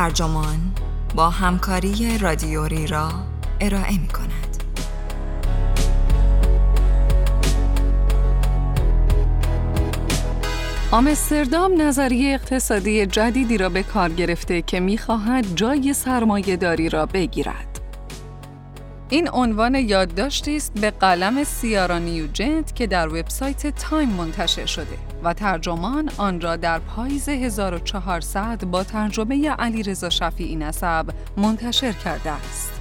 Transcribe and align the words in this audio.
ترجمان 0.00 0.58
با 1.14 1.30
همکاری 1.30 2.18
رادیوری 2.18 2.86
را 2.86 3.10
ارائه 3.60 3.98
می 3.98 4.08
کند. 4.08 4.62
آمستردام 10.90 11.82
نظریه 11.82 12.34
اقتصادی 12.34 13.06
جدیدی 13.06 13.58
را 13.58 13.68
به 13.68 13.82
کار 13.82 14.08
گرفته 14.12 14.62
که 14.62 14.80
می‌خواهد 14.80 15.46
جای 15.56 15.92
سرمایه 15.94 16.56
داری 16.56 16.88
را 16.88 17.06
بگیرد. 17.06 17.69
این 19.10 19.28
عنوان 19.32 19.74
یادداشتی 19.74 20.56
است 20.56 20.74
به 20.74 20.90
قلم 20.90 21.44
سیارا 21.44 21.98
نیوجنت 21.98 22.74
که 22.76 22.86
در 22.86 23.08
وبسایت 23.08 23.66
تایم 23.66 24.08
منتشر 24.08 24.66
شده 24.66 24.98
و 25.24 25.34
ترجمان 25.34 26.10
آن 26.18 26.40
را 26.40 26.56
در 26.56 26.78
پاییز 26.78 27.28
1400 27.28 28.64
با 28.64 28.84
ترجمه 28.84 29.50
علیرضا 29.50 30.10
شفیعی 30.10 30.56
نسب 30.56 31.06
منتشر 31.36 31.92
کرده 31.92 32.30
است. 32.30 32.72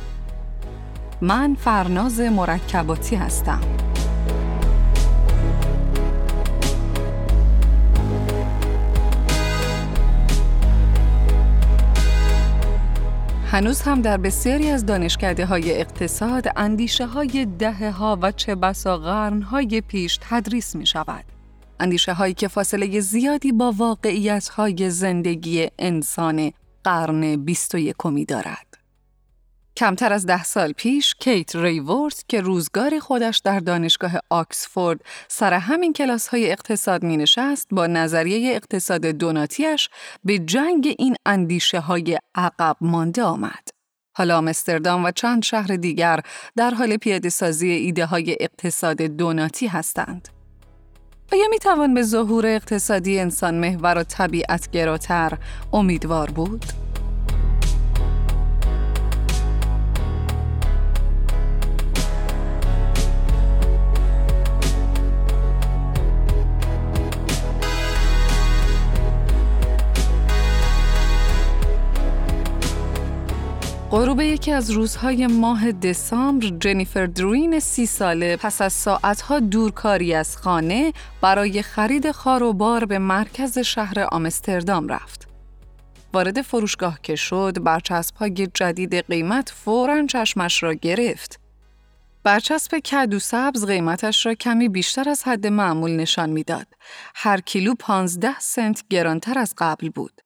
من 1.21 1.55
فرناز 1.55 2.19
مرکباتی 2.19 3.15
هستم. 3.15 3.88
هنوز 13.51 13.81
هم 13.81 14.01
در 14.01 14.17
بسیاری 14.17 14.69
از 14.69 14.85
دانشکده 14.85 15.45
های 15.45 15.79
اقتصاد 15.79 16.47
اندیشه 16.55 17.05
های 17.05 17.47
دهه 17.59 17.89
ها 17.89 18.19
و 18.21 18.31
چه 18.31 18.55
بسا 18.55 18.97
قرن 18.97 19.41
های 19.41 19.81
پیش 19.81 20.19
تدریس 20.21 20.75
می 20.75 20.85
شود. 20.85 21.25
اندیشه 21.79 22.13
هایی 22.13 22.33
که 22.33 22.47
فاصله 22.47 22.99
زیادی 22.99 23.51
با 23.51 23.73
واقعیت 23.77 24.49
های 24.49 24.89
زندگی 24.89 25.67
انسان 25.79 26.51
قرن 26.83 27.35
بیست 27.35 27.75
و 27.75 27.77
یکمی 27.77 28.25
دارد. 28.25 28.68
کمتر 29.79 30.13
از 30.13 30.25
ده 30.25 30.43
سال 30.43 30.71
پیش 30.71 31.15
کیت 31.19 31.55
ریورت 31.55 32.23
که 32.27 32.41
روزگار 32.41 32.99
خودش 32.99 33.37
در 33.37 33.59
دانشگاه 33.59 34.11
آکسفورد 34.29 35.01
سر 35.27 35.53
همین 35.53 35.93
کلاس 35.93 36.27
های 36.27 36.51
اقتصاد 36.51 37.03
می 37.03 37.17
نشست 37.17 37.67
با 37.71 37.87
نظریه 37.87 38.55
اقتصاد 38.55 39.05
دوناتیش 39.05 39.89
به 40.23 40.39
جنگ 40.39 40.95
این 40.99 41.15
اندیشه 41.25 41.79
های 41.79 42.17
عقب 42.35 42.77
مانده 42.81 43.23
آمد. 43.23 43.67
حالا 44.17 44.37
آمستردام 44.37 45.05
و 45.05 45.11
چند 45.11 45.43
شهر 45.43 45.75
دیگر 45.75 46.19
در 46.55 46.71
حال 46.71 46.97
پیاده 46.97 47.29
سازی 47.29 47.69
ایده 47.69 48.05
های 48.05 48.37
اقتصاد 48.39 49.01
دوناتی 49.01 49.67
هستند. 49.67 50.27
آیا 51.33 51.47
می 51.49 51.59
توان 51.59 51.93
به 51.93 52.01
ظهور 52.01 52.45
اقتصادی 52.45 53.19
انسان 53.19 53.55
محور 53.55 53.97
و 53.97 54.03
طبیعت 54.03 54.71
گراتر 54.71 55.37
امیدوار 55.73 56.31
بود؟ 56.31 56.88
غروب 73.99 74.21
یکی 74.21 74.51
از 74.51 74.71
روزهای 74.71 75.27
ماه 75.27 75.71
دسامبر 75.71 76.47
جنیفر 76.47 77.05
دروین 77.05 77.59
سی 77.59 77.85
ساله 77.85 78.37
پس 78.37 78.61
از 78.61 78.73
ساعتها 78.73 79.39
دورکاری 79.39 80.13
از 80.13 80.37
خانه 80.37 80.93
برای 81.21 81.61
خرید 81.61 82.11
خاروبار 82.11 82.85
به 82.85 82.99
مرکز 82.99 83.59
شهر 83.59 84.07
آمستردام 84.11 84.87
رفت. 84.87 85.27
وارد 86.13 86.41
فروشگاه 86.41 86.99
که 87.03 87.15
شد 87.15 87.63
برچسب 87.63 88.15
های 88.15 88.47
جدید 88.53 88.95
قیمت 88.95 89.49
فوراً 89.49 90.05
چشمش 90.05 90.63
را 90.63 90.73
گرفت. 90.73 91.39
برچسب 92.23 92.79
کدو 92.79 93.19
سبز 93.19 93.65
قیمتش 93.65 94.25
را 94.25 94.33
کمی 94.33 94.69
بیشتر 94.69 95.09
از 95.09 95.23
حد 95.23 95.47
معمول 95.47 95.91
نشان 95.91 96.29
می‌داد. 96.29 96.67
هر 97.15 97.39
کیلو 97.41 97.73
15 97.79 98.39
سنت 98.39 98.83
گرانتر 98.89 99.39
از 99.39 99.53
قبل 99.57 99.89
بود. 99.89 100.21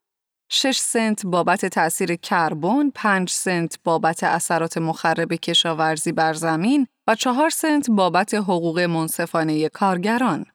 6 0.55 0.77
سنت 0.77 1.25
بابت 1.25 1.65
تأثیر 1.65 2.15
کربن، 2.15 2.89
5 2.89 3.29
سنت 3.29 3.79
بابت 3.83 4.23
اثرات 4.23 4.77
مخرب 4.77 5.33
کشاورزی 5.33 6.11
بر 6.11 6.33
زمین 6.33 6.87
و 7.07 7.15
4 7.15 7.49
سنت 7.49 7.89
بابت 7.89 8.33
حقوق 8.33 8.79
منصفانه 8.79 9.69
کارگران. 9.69 10.45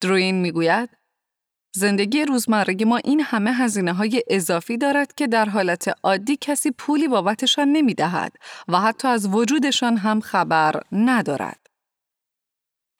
دروین 0.00 0.40
می‌گوید 0.40 0.90
زندگی 1.76 2.24
روزمره 2.24 2.84
ما 2.84 2.96
این 2.96 3.20
همه 3.20 3.52
هزینه 3.52 3.92
های 3.92 4.22
اضافی 4.30 4.78
دارد 4.78 5.14
که 5.14 5.26
در 5.26 5.44
حالت 5.44 5.94
عادی 6.02 6.38
کسی 6.40 6.70
پولی 6.70 7.08
بابتشان 7.08 7.68
نمی 7.68 7.94
دهد 7.94 8.32
و 8.68 8.80
حتی 8.80 9.08
از 9.08 9.26
وجودشان 9.26 9.96
هم 9.96 10.20
خبر 10.20 10.80
ندارد. 10.92 11.69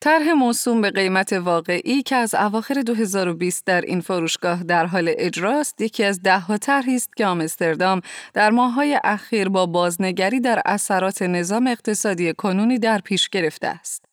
طرح 0.03 0.33
موسوم 0.33 0.81
به 0.81 0.91
قیمت 0.91 1.33
واقعی 1.33 2.03
که 2.03 2.17
از 2.17 2.35
اواخر 2.35 2.75
2020 2.75 3.65
در 3.65 3.81
این 3.81 4.01
فروشگاه 4.01 4.63
در 4.63 4.87
حال 4.87 5.15
اجراست 5.19 5.81
یکی 5.81 6.05
از 6.05 6.23
ده 6.23 6.39
ها 6.39 6.59
طرحی 6.59 6.95
است 6.95 7.17
که 7.17 7.27
آمستردام 7.27 8.01
در 8.35 8.51
ماههای 8.51 9.01
اخیر 9.05 9.49
با 9.49 9.67
بازنگری 9.67 10.41
در 10.41 10.63
اثرات 10.67 11.23
نظام 11.23 11.67
اقتصادی 11.67 12.33
کنونی 12.33 12.79
در 12.79 12.99
پیش 12.99 13.29
گرفته 13.29 13.67
است. 13.67 14.05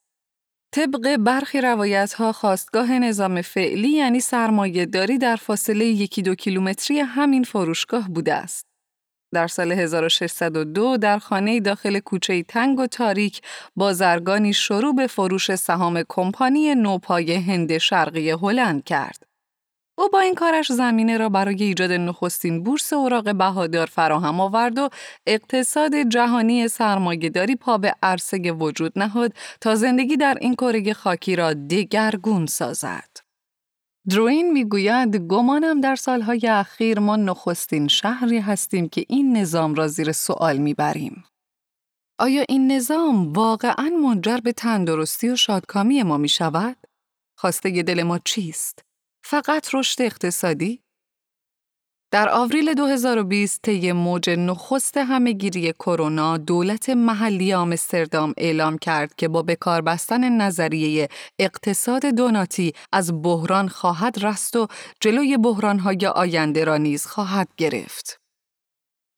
طبق 0.72 1.18
برخی 1.18 1.62
روایت 1.62 2.14
ها 2.14 2.31
خواستگاه 2.31 3.00
نظام 3.00 3.42
فعلی 3.42 3.90
یعنی 3.90 4.19
سرمایه 4.19 4.86
داری 4.86 5.18
در 5.18 5.36
فاصله 5.36 5.86
یکی 5.86 6.22
دو 6.22 6.36
کیلومتری 6.36 7.00
همین 7.00 7.44
فروشگاه 7.44 8.09
بوده 8.09 8.34
است. 8.34 8.66
در 9.33 9.47
سال 9.47 9.71
1602 9.71 10.97
در 10.97 11.19
خانه 11.19 11.59
داخل 11.59 11.99
کوچه 11.99 12.43
تنگ 12.43 12.79
و 12.79 12.88
تاریک 12.88 13.41
بازرگانی 13.75 14.53
شروع 14.53 14.95
به 14.95 15.07
فروش 15.07 15.55
سهام 15.55 16.03
کمپانی 16.09 16.75
نوپای 16.75 17.33
هند 17.33 17.77
شرقی 17.77 18.31
هلند 18.31 18.83
کرد. 18.83 19.27
او 19.99 20.09
با 20.09 20.19
این 20.19 20.35
کارش 20.35 20.71
زمینه 20.71 21.17
را 21.17 21.29
برای 21.29 21.63
ایجاد 21.63 21.91
نخستین 21.91 22.63
بورس 22.63 22.93
اوراق 22.93 23.35
بهادار 23.35 23.85
فراهم 23.85 24.39
آورد 24.39 24.79
و 24.79 24.89
اقتصاد 25.27 25.95
جهانی 25.95 26.67
سرمایهداری 26.67 27.55
پا 27.55 27.77
به 27.77 27.95
عرصه 28.03 28.51
وجود 28.51 28.99
نهاد 28.99 29.33
تا 29.61 29.75
زندگی 29.75 30.17
در 30.17 30.38
این 30.41 30.55
کره 30.55 30.94
خاکی 30.94 31.35
را 31.35 31.53
دگرگون 31.53 32.45
سازد. 32.45 33.16
دروین 34.09 34.51
می‌گوید 34.51 35.16
گمانم 35.16 35.81
در 35.81 35.95
سالهای 35.95 36.47
اخیر 36.47 37.00
ما 37.00 37.16
نخستین 37.16 37.88
شهری 37.88 38.40
هستیم 38.40 38.90
که 38.90 39.06
این 39.09 39.38
نظام 39.38 39.75
را 39.75 39.88
زیر 39.88 40.12
سوال 40.12 40.57
می‌بریم. 40.57 41.23
آیا 42.19 42.45
این 42.50 42.72
نظام 42.72 43.34
واقعا 43.34 43.90
منجر 44.03 44.38
به 44.38 44.51
تندرستی 44.51 45.29
و 45.29 45.35
شادکامی 45.35 46.03
ما 46.03 46.18
می 46.18 46.29
شود؟ 46.29 46.78
خواسته 47.38 47.84
دل 47.84 48.03
ما 48.03 48.19
چیست؟ 48.19 48.81
فقط 49.25 49.75
رشد 49.75 50.01
اقتصادی؟ 50.01 50.81
در 52.12 52.29
آوریل 52.29 52.73
2020 52.73 53.62
طی 53.62 53.91
موج 53.91 54.29
نخست 54.29 54.97
همهگیری 54.97 55.73
کرونا 55.73 56.38
دولت 56.38 56.90
محلی 56.90 57.53
آمستردام 57.53 58.34
اعلام 58.38 58.78
کرد 58.78 59.16
که 59.16 59.28
با 59.28 59.41
بکار 59.41 59.81
بستن 59.81 60.41
نظریه 60.41 61.07
اقتصاد 61.40 62.06
دوناتی 62.06 62.73
از 62.91 63.22
بحران 63.22 63.68
خواهد 63.68 64.25
رست 64.25 64.56
و 64.56 64.68
جلوی 65.00 65.38
بحرانهای 65.38 66.06
آینده 66.16 66.63
را 66.63 66.78
نیز 66.78 67.06
خواهد 67.06 67.47
گرفت. 67.57 68.19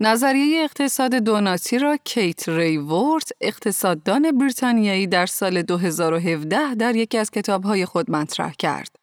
نظریه 0.01 0.63
اقتصاد 0.63 1.16
دوناتی 1.16 1.79
را 1.79 1.97
کیت 2.03 2.50
ریورت 2.50 3.29
اقتصاددان 3.41 4.38
بریتانیایی 4.38 5.07
در 5.07 5.25
سال 5.25 5.61
2017 5.61 6.75
در 6.75 6.95
یکی 6.95 7.17
از 7.17 7.31
کتابهای 7.31 7.85
خود 7.85 8.12
مطرح 8.12 8.53
کرد. 8.53 8.99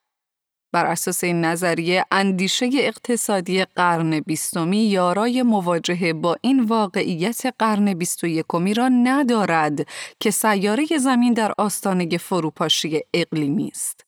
بر 0.77 0.87
اساس 0.87 1.25
این 1.25 1.45
نظریه 1.45 2.05
اندیشه 2.11 2.71
اقتصادی 2.73 3.65
قرن 3.65 4.21
بیستمی 4.21 4.79
یارای 4.79 5.43
مواجهه 5.43 6.13
با 6.13 6.37
این 6.41 6.65
واقعیت 6.65 7.43
قرن 7.59 7.95
بیست 7.95 8.25
و 8.25 8.27
یکمی 8.27 8.75
را 8.75 8.89
ندارد 8.89 9.87
که 10.21 10.31
سیاره 10.31 10.87
زمین 11.01 11.33
در 11.33 11.53
آستانه 11.59 12.19
فروپاشی 12.19 13.01
اقلیمی 13.15 13.69
است. 13.69 14.05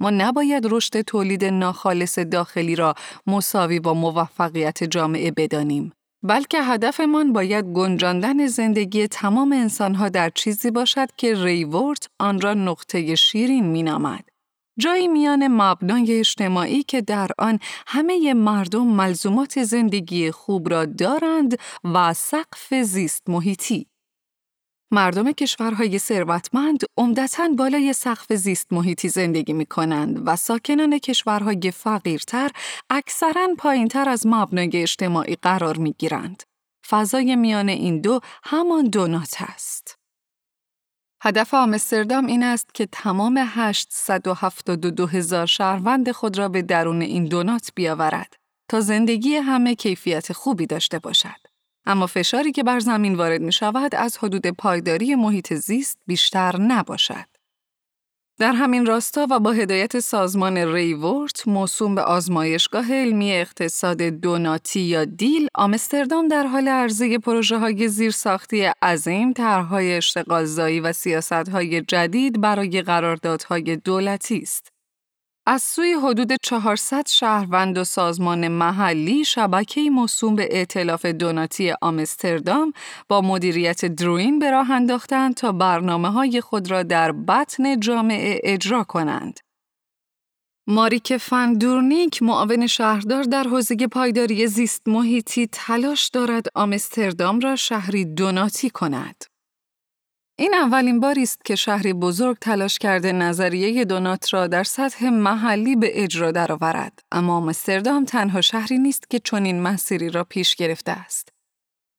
ما 0.00 0.10
نباید 0.10 0.66
رشد 0.70 1.00
تولید 1.00 1.44
ناخالص 1.44 2.18
داخلی 2.18 2.76
را 2.76 2.94
مساوی 3.26 3.80
با 3.80 3.94
موفقیت 3.94 4.84
جامعه 4.84 5.30
بدانیم. 5.30 5.92
بلکه 6.22 6.62
هدفمان 6.62 7.32
باید 7.32 7.64
گنجاندن 7.64 8.46
زندگی 8.46 9.08
تمام 9.08 9.52
انسانها 9.52 10.08
در 10.08 10.30
چیزی 10.34 10.70
باشد 10.70 11.08
که 11.16 11.44
ریورت 11.44 12.08
آن 12.18 12.40
را 12.40 12.54
نقطه 12.54 13.14
شیرین 13.14 13.66
مینامد. 13.66 14.37
جایی 14.78 15.08
میان 15.08 15.48
مبنای 15.48 16.18
اجتماعی 16.18 16.82
که 16.82 17.00
در 17.00 17.28
آن 17.38 17.58
همه 17.86 18.34
مردم 18.34 18.86
ملزومات 18.86 19.62
زندگی 19.64 20.30
خوب 20.30 20.68
را 20.68 20.84
دارند 20.84 21.58
و 21.84 22.14
سقف 22.14 22.74
زیست 22.74 23.30
محیطی. 23.30 23.86
مردم 24.90 25.32
کشورهای 25.32 25.98
ثروتمند 25.98 26.84
عمدتا 26.96 27.48
بالای 27.58 27.92
سقف 27.92 28.32
زیست 28.32 28.72
محیطی 28.72 29.08
زندگی 29.08 29.52
می 29.52 29.66
کنند 29.66 30.22
و 30.26 30.36
ساکنان 30.36 30.98
کشورهای 30.98 31.70
فقیرتر 31.70 32.50
اکثرا 32.90 33.48
پایینتر 33.58 34.08
از 34.08 34.26
مبنای 34.26 34.70
اجتماعی 34.74 35.36
قرار 35.42 35.76
می 35.76 35.94
گیرند. 35.98 36.42
فضای 36.88 37.36
میان 37.36 37.68
این 37.68 38.00
دو 38.00 38.20
همان 38.44 38.84
دونات 38.84 39.34
است. 39.40 39.97
هدف 41.20 41.54
آمستردام 41.54 42.26
این 42.26 42.42
است 42.42 42.74
که 42.74 42.88
تمام 42.92 43.44
872 43.46 45.06
هزار 45.06 45.46
شهروند 45.46 46.10
خود 46.10 46.38
را 46.38 46.48
به 46.48 46.62
درون 46.62 47.02
این 47.02 47.24
دونات 47.24 47.70
بیاورد 47.74 48.36
تا 48.68 48.80
زندگی 48.80 49.36
همه 49.36 49.74
کیفیت 49.74 50.32
خوبی 50.32 50.66
داشته 50.66 50.98
باشد. 50.98 51.48
اما 51.86 52.06
فشاری 52.06 52.52
که 52.52 52.62
بر 52.62 52.80
زمین 52.80 53.14
وارد 53.14 53.40
می 53.40 53.52
شود 53.52 53.94
از 53.94 54.18
حدود 54.18 54.46
پایداری 54.46 55.14
محیط 55.14 55.54
زیست 55.54 55.98
بیشتر 56.06 56.60
نباشد. 56.60 57.37
در 58.38 58.52
همین 58.52 58.86
راستا 58.86 59.26
و 59.30 59.40
با 59.40 59.52
هدایت 59.52 60.00
سازمان 60.00 60.56
ریورت 60.56 61.48
موسوم 61.48 61.94
به 61.94 62.02
آزمایشگاه 62.02 62.94
علمی 62.94 63.32
اقتصاد 63.32 64.02
دوناتی 64.02 64.80
یا 64.80 65.04
دیل، 65.04 65.48
آمستردام 65.54 66.28
در 66.28 66.46
حال 66.46 66.68
عرضه 66.68 67.18
پروژه 67.18 67.58
های 67.58 67.88
زیرساختی 67.88 68.62
عظیم، 68.82 69.32
طرحهای 69.32 69.96
اشتغالزایی 69.96 70.80
و 70.80 70.92
سیاست 70.92 71.32
های 71.32 71.80
جدید 71.80 72.40
برای 72.40 72.82
قراردادهای 72.82 73.76
دولتی 73.76 74.38
است. 74.38 74.77
از 75.50 75.62
سوی 75.62 75.92
حدود 75.92 76.32
400 76.42 77.08
شهروند 77.08 77.78
و 77.78 77.84
سازمان 77.84 78.48
محلی 78.48 79.24
شبکه 79.24 79.90
موسوم 79.90 80.34
به 80.34 80.48
ائتلاف 80.50 81.06
دوناتی 81.06 81.74
آمستردام 81.82 82.72
با 83.08 83.20
مدیریت 83.20 83.84
دروین 83.84 84.38
به 84.38 84.50
راه 84.50 84.70
انداختند 84.70 85.34
تا 85.34 85.52
برنامه 85.52 86.10
های 86.10 86.40
خود 86.40 86.70
را 86.70 86.82
در 86.82 87.12
بطن 87.12 87.80
جامعه 87.80 88.40
اجرا 88.44 88.84
کنند. 88.84 89.40
ماریک 90.66 91.16
فندورنیک 91.16 92.22
معاون 92.22 92.66
شهردار 92.66 93.22
در 93.22 93.44
حوزه 93.44 93.76
پایداری 93.76 94.46
زیست 94.46 94.88
محیطی 94.88 95.46
تلاش 95.52 96.08
دارد 96.08 96.46
آمستردام 96.54 97.40
را 97.40 97.56
شهری 97.56 98.04
دوناتی 98.04 98.70
کند. 98.70 99.24
این 100.40 100.54
اولین 100.54 101.00
باری 101.00 101.22
است 101.22 101.44
که 101.44 101.56
شهری 101.56 101.92
بزرگ 101.92 102.36
تلاش 102.40 102.78
کرده 102.78 103.12
نظریه 103.12 103.84
دونات 103.84 104.34
را 104.34 104.46
در 104.46 104.64
سطح 104.64 105.08
محلی 105.08 105.76
به 105.76 106.02
اجرا 106.02 106.30
درآورد 106.30 107.02
اما 107.12 107.36
آمستردام 107.36 108.04
تنها 108.04 108.40
شهری 108.40 108.78
نیست 108.78 109.10
که 109.10 109.18
چنین 109.18 109.62
مسیری 109.62 110.10
را 110.10 110.24
پیش 110.24 110.56
گرفته 110.56 110.92
است 110.92 111.28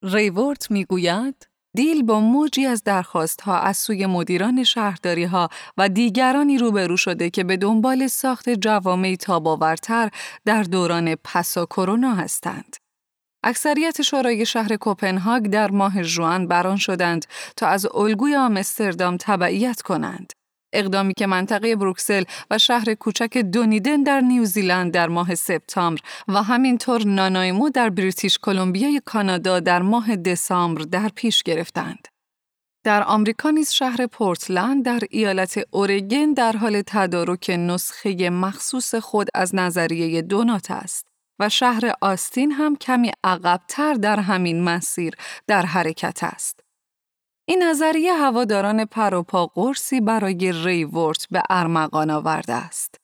ریورت 0.04 0.72
می‌گوید 0.72 1.48
دیل 1.76 2.04
با 2.04 2.20
موجی 2.20 2.66
از 2.66 2.84
درخواست 2.84 3.42
ها 3.42 3.60
از 3.60 3.78
سوی 3.78 4.06
مدیران 4.06 4.64
شهرداری 4.64 5.24
ها 5.24 5.50
و 5.78 5.90
دیگرانی 5.90 6.58
روبرو 6.58 6.98
شده 6.98 7.30
که 7.30 7.44
به 7.44 7.58
دنبال 7.58 8.08
ساخت 8.08 8.50
جوامعی 8.50 9.18
تاباورتر 9.18 10.10
در 10.46 10.64
دوران 10.64 11.16
پسا 11.16 11.66
کرونا 11.66 12.16
هستند. 12.16 12.76
اکثریت 13.44 14.02
شورای 14.02 14.46
شهر 14.46 14.76
کوپنهاگ 14.76 15.48
در 15.48 15.72
ماه 15.72 16.04
ژوئن 16.04 16.48
بران 16.48 16.78
شدند 16.78 17.26
تا 17.56 17.68
از 17.68 17.88
الگوی 17.96 18.36
آمستردام 18.36 19.18
تبعیت 19.18 19.82
کنند. 19.82 20.34
اقدامی 20.74 21.14
که 21.14 21.28
منطقه 21.28 21.76
بروکسل 21.76 22.24
و 22.52 22.58
شهر 22.58 22.94
کوچک 22.94 23.38
دونیدن 23.38 24.04
در 24.04 24.22
نیوزیلند 24.22 24.94
در 24.94 25.08
ماه 25.08 25.36
سپتامبر 25.36 26.02
و 26.28 26.44
همینطور 26.44 27.04
نانایمو 27.06 27.70
در 27.70 27.90
بریتیش 27.90 28.38
کلمبیای 28.38 29.02
کانادا 29.06 29.60
در 29.60 29.82
ماه 29.82 30.16
دسامبر 30.16 30.82
در 30.82 31.10
پیش 31.16 31.44
گرفتند. 31.44 32.08
در 32.84 33.04
آمریکا 33.04 33.50
نیز 33.50 33.72
شهر 33.72 34.08
پورتلند 34.08 34.86
در 34.86 35.00
ایالت 35.10 35.60
اورگن 35.72 36.34
در 36.34 36.58
حال 36.58 36.82
تدارک 36.82 37.50
نسخه 37.60 38.30
مخصوص 38.30 38.96
خود 38.96 39.28
از 39.34 39.56
نظریه 39.56 40.22
دونات 40.22 40.72
است. 40.72 41.09
و 41.40 41.50
شهر 41.50 41.94
آستین 42.02 42.52
هم 42.52 42.76
کمی 42.76 43.12
عقبتر 43.24 43.94
در 43.94 44.20
همین 44.20 44.64
مسیر 44.64 45.16
در 45.48 45.66
حرکت 45.66 46.20
است. 46.24 46.60
این 47.46 47.64
نظریه 47.64 48.14
هواداران 48.14 48.86
پروپا 48.86 49.46
قرصی 49.46 50.02
برای 50.02 50.52
ریورت 50.52 51.28
به 51.32 51.44
ارمغان 51.50 52.10
آورده 52.10 52.54
است. 52.54 52.96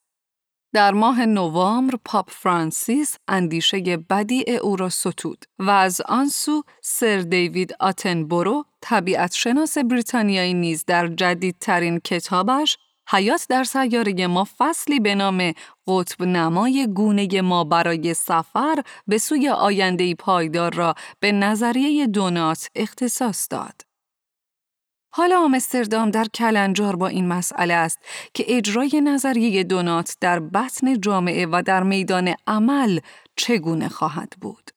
در 0.76 0.92
ماه 0.92 1.26
نوامبر 1.26 1.96
پاپ 2.06 2.30
فرانسیس 2.30 3.18
اندیشه 3.28 3.98
بدیع 3.98 4.60
او 4.62 4.76
را 4.76 4.90
ستود 4.90 5.46
و 5.60 5.70
از 5.70 6.02
آن 6.02 6.28
سو 6.28 6.64
سر 6.82 7.18
دیوید 7.18 7.76
آتنبورو 7.80 8.66
طبیعت 8.82 9.34
شناس 9.34 9.78
بریتانیایی 9.78 10.54
نیز 10.54 10.86
در 10.86 11.08
جدیدترین 11.08 12.00
کتابش 12.00 12.78
حیات 13.10 13.46
در 13.50 13.64
سیاره 13.64 14.28
ما 14.28 14.48
فصلی 14.58 15.00
به 15.00 15.16
نام 15.16 15.54
قطب 15.88 16.24
نمای 16.24 16.88
گونه 16.88 17.42
ما 17.42 17.64
برای 17.64 18.14
سفر 18.14 18.84
به 19.08 19.18
سوی 19.18 19.50
آینده 19.50 20.16
پایدار 20.16 20.74
را 20.74 20.96
به 21.20 21.32
نظریه 21.32 22.08
دونات 22.08 22.70
اختصاص 22.76 23.48
داد. 23.52 23.82
حالا 25.18 25.40
آمستردام 25.40 26.12
در 26.12 26.26
کلنجار 26.34 26.96
با 26.96 27.08
این 27.08 27.28
مسئله 27.28 27.74
است 27.74 28.00
که 28.34 28.46
اجرای 28.48 29.02
نظریه 29.04 29.64
دونات 29.64 30.18
در 30.22 30.40
بطن 30.40 31.02
جامعه 31.02 31.46
و 31.46 31.64
در 31.66 31.84
میدان 31.84 32.36
عمل 32.48 33.00
چگونه 33.36 33.90
خواهد 33.90 34.34
بود. 34.42 34.75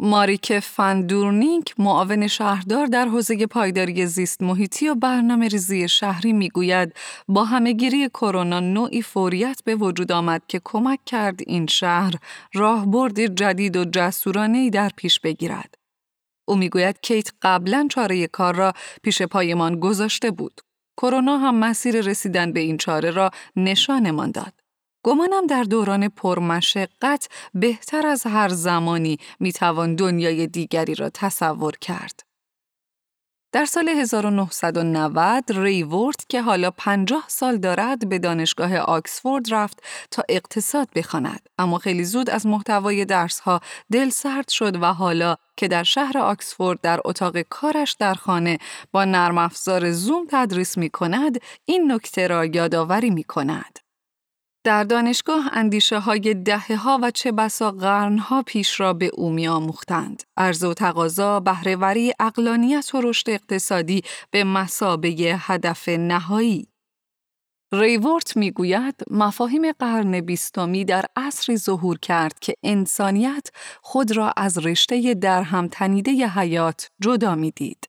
ماریک 0.00 0.58
فندورنیک 0.58 1.74
معاون 1.78 2.26
شهردار 2.26 2.86
در 2.86 3.08
حوزه 3.08 3.46
پایداری 3.46 4.06
زیست 4.06 4.42
محیطی 4.42 4.88
و 4.88 4.94
برنامه 4.94 5.48
ریزی 5.48 5.88
شهری 5.88 6.32
می‌گوید 6.32 6.94
با 7.28 7.44
همهگیری 7.44 8.08
کرونا 8.08 8.60
نوعی 8.60 9.02
فوریت 9.02 9.60
به 9.64 9.74
وجود 9.74 10.12
آمد 10.12 10.42
که 10.48 10.60
کمک 10.64 10.98
کرد 11.06 11.40
این 11.46 11.66
شهر 11.66 12.14
راهبرد 12.54 13.26
جدید 13.26 13.76
و 13.76 13.84
جسورانه 13.84 14.70
در 14.70 14.90
پیش 14.96 15.20
بگیرد. 15.20 15.74
او 16.48 16.56
می‌گوید 16.56 17.00
کیت 17.02 17.30
قبلا 17.42 17.88
چاره 17.90 18.26
کار 18.26 18.54
را 18.54 18.72
پیش 19.02 19.22
پایمان 19.22 19.80
گذاشته 19.80 20.30
بود. 20.30 20.60
کرونا 20.96 21.38
هم 21.38 21.54
مسیر 21.54 22.00
رسیدن 22.00 22.52
به 22.52 22.60
این 22.60 22.76
چاره 22.76 23.10
را 23.10 23.30
نشانمان 23.56 24.30
داد. 24.30 24.57
گمانم 25.08 25.46
در 25.46 25.62
دوران 25.62 26.08
پرمشقت 26.08 27.28
بهتر 27.54 28.06
از 28.06 28.26
هر 28.26 28.48
زمانی 28.48 29.18
می‌توان 29.40 29.94
دنیای 29.94 30.46
دیگری 30.46 30.94
را 30.94 31.10
تصور 31.14 31.72
کرد. 31.80 32.22
در 33.52 33.64
سال 33.64 33.88
1990 33.88 35.44
ریورت 35.52 36.28
که 36.28 36.42
حالا 36.42 36.70
50 36.70 37.24
سال 37.28 37.56
دارد 37.56 38.08
به 38.08 38.18
دانشگاه 38.18 38.76
آکسفورد 38.76 39.54
رفت 39.54 39.82
تا 40.10 40.22
اقتصاد 40.28 40.88
بخواند 40.94 41.48
اما 41.58 41.78
خیلی 41.78 42.04
زود 42.04 42.30
از 42.30 42.46
محتوای 42.46 43.04
درسها 43.04 43.60
دل 43.92 44.08
سرد 44.08 44.48
شد 44.48 44.82
و 44.82 44.86
حالا 44.86 45.36
که 45.56 45.68
در 45.68 45.82
شهر 45.82 46.18
آکسفورد 46.18 46.80
در 46.80 47.00
اتاق 47.04 47.40
کارش 47.40 47.96
در 47.98 48.14
خانه 48.14 48.58
با 48.92 49.04
نرم 49.04 49.38
افزار 49.38 49.92
زوم 49.92 50.26
تدریس 50.30 50.78
می 50.78 50.90
کند 50.90 51.40
این 51.64 51.92
نکته 51.92 52.26
را 52.26 52.44
یادآوری 52.44 53.10
می 53.10 53.24
کند. 53.24 53.87
در 54.68 54.84
دانشگاه 54.84 55.48
اندیشه 55.52 55.98
های 55.98 56.34
دهه 56.34 56.76
ها 56.76 56.98
و 57.02 57.10
چه 57.10 57.32
بسا 57.32 57.70
قرن 57.70 58.18
ها 58.18 58.42
پیش 58.42 58.80
را 58.80 58.92
به 58.92 59.10
او 59.14 59.30
می 59.30 59.48
آموختند. 59.48 60.22
عرض 60.36 60.64
و 60.64 60.74
تقاضا، 60.74 61.40
بهرهوری، 61.40 62.12
اقلانیت 62.20 62.94
و 62.94 63.00
رشد 63.00 63.30
اقتصادی 63.30 64.02
به 64.30 64.44
مسابه 64.44 65.08
هدف 65.38 65.88
نهایی. 65.88 66.68
ریورت 67.72 68.36
می‌گوید 68.36 68.94
مفاهیم 69.10 69.72
قرن 69.72 70.20
بیستمی 70.20 70.84
در 70.84 71.04
عصری 71.16 71.56
ظهور 71.56 71.98
کرد 71.98 72.38
که 72.38 72.54
انسانیت 72.62 73.48
خود 73.82 74.16
را 74.16 74.32
از 74.36 74.58
رشته 74.58 75.14
در 75.14 75.42
هم 75.42 75.68
تنیده 75.68 76.26
حیات 76.26 76.88
جدا 77.00 77.34
می‌دید. 77.34 77.88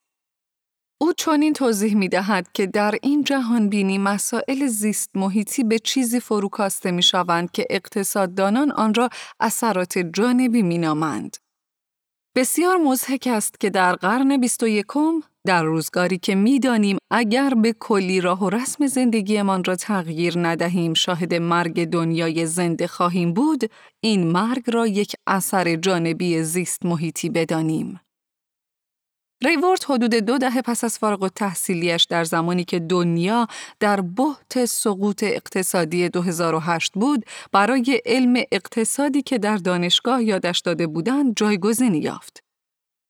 او 1.01 1.13
چنین 1.13 1.53
توضیح 1.53 1.95
می 1.95 2.09
دهد 2.09 2.51
که 2.53 2.65
در 2.65 2.95
این 3.01 3.23
جهان 3.23 3.69
بینی 3.69 3.97
مسائل 3.97 4.67
زیست 4.67 5.09
محیطی 5.15 5.63
به 5.63 5.79
چیزی 5.79 6.19
فروکاسته 6.19 6.91
می 6.91 7.03
شوند 7.03 7.51
که 7.51 7.65
اقتصاددانان 7.69 8.71
آن 8.71 8.93
را 8.93 9.09
اثرات 9.39 9.97
جانبی 9.97 10.61
می 10.61 10.77
نامند. 10.77 11.37
بسیار 12.35 12.77
مزهک 12.77 13.27
است 13.31 13.59
که 13.59 13.69
در 13.69 13.95
قرن 13.95 14.37
21 14.37 14.85
در 15.45 15.63
روزگاری 15.63 16.17
که 16.17 16.35
می‌دانیم 16.35 16.97
اگر 17.11 17.53
به 17.53 17.73
کلی 17.79 18.21
راه 18.21 18.43
و 18.43 18.49
رسم 18.49 18.87
زندگیمان 18.87 19.63
را 19.63 19.75
تغییر 19.75 20.33
ندهیم 20.37 20.93
شاهد 20.93 21.33
مرگ 21.33 21.85
دنیای 21.85 22.45
زنده 22.45 22.87
خواهیم 22.87 23.33
بود 23.33 23.71
این 24.03 24.27
مرگ 24.31 24.63
را 24.67 24.87
یک 24.87 25.15
اثر 25.27 25.75
جانبی 25.75 26.43
زیست 26.43 26.85
محیطی 26.85 27.29
بدانیم. 27.29 27.99
ریورت 29.43 29.91
حدود 29.91 30.15
دو 30.15 30.37
دهه 30.37 30.61
پس 30.61 30.83
از 30.83 30.97
فارغ 30.97 31.27
تحصیلیش 31.27 32.03
در 32.03 32.23
زمانی 32.23 32.63
که 32.63 32.79
دنیا 32.79 33.47
در 33.79 34.01
بحت 34.01 34.65
سقوط 34.65 35.23
اقتصادی 35.23 36.09
2008 36.09 36.93
بود 36.93 37.25
برای 37.51 38.01
علم 38.05 38.43
اقتصادی 38.51 39.21
که 39.21 39.37
در 39.37 39.57
دانشگاه 39.57 40.23
یادش 40.23 40.59
داده 40.59 40.87
بودند 40.87 41.33
جایگزینی 41.35 41.97
یافت. 41.97 42.43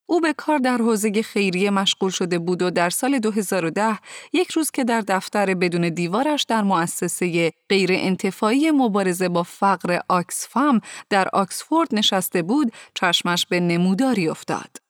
او 0.05 0.21
به 0.21 0.33
کار 0.33 0.57
در 0.57 0.77
حوزه 0.77 1.21
خیریه 1.21 1.69
مشغول 1.69 2.11
شده 2.11 2.39
بود 2.39 2.61
و 2.61 2.69
در 2.71 2.89
سال 2.89 3.19
2010 3.19 3.99
یک 4.33 4.51
روز 4.51 4.71
که 4.71 4.83
در 4.83 5.01
دفتر 5.01 5.53
بدون 5.53 5.89
دیوارش 5.89 6.43
در 6.43 6.61
مؤسسه 6.61 7.53
غیر 7.69 7.89
انتفاعی 7.93 8.71
مبارزه 8.71 9.29
با 9.29 9.43
فقر 9.43 9.99
آکسفام 10.09 10.81
در 11.09 11.27
آکسفورد 11.33 11.95
نشسته 11.95 12.41
بود 12.41 12.73
چشمش 12.93 13.45
به 13.45 13.59
نموداری 13.59 14.29
افتاد. 14.29 14.88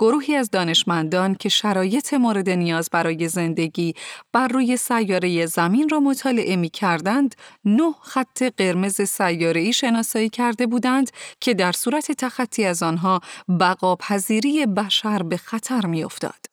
گروهی 0.00 0.34
از 0.34 0.50
دانشمندان 0.50 1.34
که 1.34 1.48
شرایط 1.48 2.14
مورد 2.14 2.50
نیاز 2.50 2.88
برای 2.92 3.28
زندگی 3.28 3.94
بر 4.32 4.48
روی 4.48 4.76
سیاره 4.76 5.46
زمین 5.46 5.88
را 5.88 6.00
مطالعه 6.00 6.56
می 6.56 6.70
کردند، 6.70 7.34
نه 7.64 7.94
خط 8.02 8.42
قرمز 8.42 9.00
سیاره 9.00 9.60
ای 9.60 9.72
شناسایی 9.72 10.28
کرده 10.28 10.66
بودند 10.66 11.10
که 11.40 11.54
در 11.54 11.72
صورت 11.72 12.12
تخطی 12.12 12.64
از 12.64 12.82
آنها 12.82 13.20
بقا 13.60 13.96
پذیری 13.96 14.66
بشر 14.66 15.22
به 15.22 15.36
خطر 15.36 15.86
می 15.86 16.04
افتاد. 16.04 16.46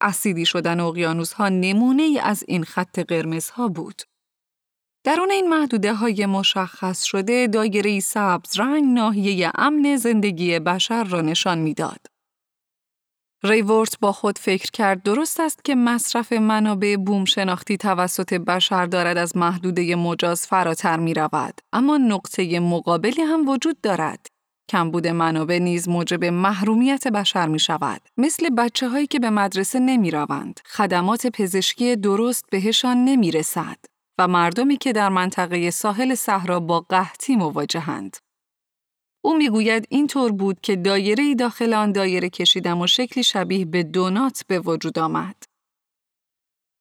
اسیدی 0.00 0.46
شدن 0.46 0.80
اقیانوس 0.80 1.32
ها 1.32 1.48
نمونه 1.48 2.02
ای 2.02 2.18
از 2.18 2.44
این 2.48 2.64
خط 2.64 2.98
قرمز 2.98 3.50
ها 3.50 3.68
بود. 3.68 4.02
درون 5.04 5.30
این 5.30 5.48
محدوده 5.48 5.94
های 5.94 6.26
مشخص 6.26 7.02
شده 7.02 7.46
دایره 7.46 8.00
سبز 8.00 8.60
رنگ 8.60 8.84
ناحیه 8.84 9.50
امن 9.54 9.96
زندگی 9.96 10.58
بشر 10.58 11.04
را 11.04 11.20
نشان 11.20 11.58
می‌داد. 11.58 12.13
ریورت 13.46 14.00
با 14.00 14.12
خود 14.12 14.38
فکر 14.38 14.70
کرد 14.70 15.02
درست 15.02 15.40
است 15.40 15.64
که 15.64 15.74
مصرف 15.74 16.32
منابع 16.32 16.96
بوم 16.96 17.24
شناختی 17.24 17.76
توسط 17.76 18.34
بشر 18.34 18.86
دارد 18.86 19.18
از 19.18 19.36
محدوده 19.36 19.96
مجاز 19.96 20.46
فراتر 20.46 20.98
می 20.98 21.14
رود. 21.14 21.60
اما 21.72 21.96
نقطه 21.96 22.60
مقابلی 22.60 23.22
هم 23.22 23.48
وجود 23.48 23.80
دارد. 23.80 24.26
کمبود 24.70 25.06
منابع 25.06 25.58
نیز 25.58 25.88
موجب 25.88 26.24
محرومیت 26.24 27.08
بشر 27.08 27.48
می 27.48 27.58
شود. 27.58 28.00
مثل 28.16 28.50
بچه 28.50 28.88
هایی 28.88 29.06
که 29.06 29.18
به 29.18 29.30
مدرسه 29.30 29.78
نمی 29.78 30.10
روند. 30.10 30.60
خدمات 30.66 31.26
پزشکی 31.26 31.96
درست 31.96 32.44
بهشان 32.50 33.04
نمی 33.04 33.30
رسد. 33.30 33.76
و 34.18 34.28
مردمی 34.28 34.76
که 34.76 34.92
در 34.92 35.08
منطقه 35.08 35.70
ساحل 35.70 36.14
صحرا 36.14 36.60
با 36.60 36.80
قحطی 36.80 37.36
مواجهند. 37.36 38.16
او 39.24 39.36
می‌گوید 39.36 39.86
اینطور 39.90 40.32
بود 40.32 40.60
که 40.60 40.76
دایره 40.76 41.34
داخل 41.34 41.74
آن 41.74 41.92
دایره 41.92 42.28
کشیدم 42.28 42.80
و 42.80 42.86
شکلی 42.86 43.24
شبیه 43.24 43.64
به 43.64 43.82
دونات 43.82 44.44
به 44.46 44.60
وجود 44.60 44.98
آمد. 44.98 45.36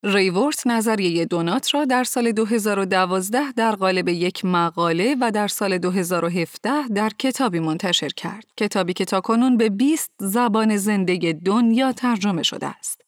ریورت 0.04 0.68
نظریه 0.68 1.26
دونات 1.26 1.74
را 1.74 1.86
در 1.86 2.04
سال 2.04 2.32
2012 2.32 3.52
در 3.52 3.76
قالب 3.76 4.10
یک 4.10 4.46
مقاله 4.46 5.16
و 5.22 5.32
در 5.32 5.48
سال 5.48 5.78
2017 5.78 6.88
در 6.88 7.10
کتابی 7.20 7.60
منتشر 7.60 8.10
کرد. 8.10 8.46
کتابی 8.58 8.94
که 8.94 9.06
تاکنون 9.06 9.58
به 9.58 9.70
20 9.70 10.12
زبان 10.20 10.78
زندگی 10.78 11.34
دنیا 11.34 11.92
ترجمه 11.92 12.44
شده 12.44 12.68
است. 12.68 13.02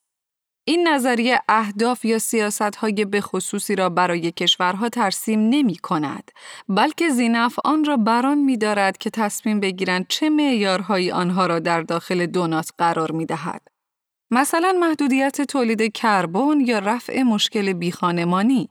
این 0.67 0.87
نظریه 0.87 1.41
اهداف 1.49 2.05
یا 2.05 2.19
سیاستهای 2.19 3.05
به 3.05 3.21
خصوصی 3.21 3.75
را 3.75 3.89
برای 3.89 4.31
کشورها 4.31 4.89
ترسیم 4.89 5.39
نمی 5.39 5.75
کند، 5.75 6.31
بلکه 6.69 7.09
زینف 7.09 7.59
آن 7.65 7.85
را 7.85 7.97
بران 7.97 8.37
می 8.37 8.57
دارد 8.57 8.97
که 8.97 9.09
تصمیم 9.09 9.59
بگیرند 9.59 10.05
چه 10.09 10.29
معیارهایی 10.29 11.11
آنها 11.11 11.45
را 11.45 11.59
در 11.59 11.81
داخل 11.81 12.25
دونات 12.25 12.69
قرار 12.77 13.11
می 13.11 13.25
دهد. 13.25 13.67
مثلا 14.31 14.77
محدودیت 14.79 15.41
تولید 15.41 15.91
کربن 15.91 16.59
یا 16.59 16.79
رفع 16.79 17.23
مشکل 17.23 17.73
بیخانمانی. 17.73 18.69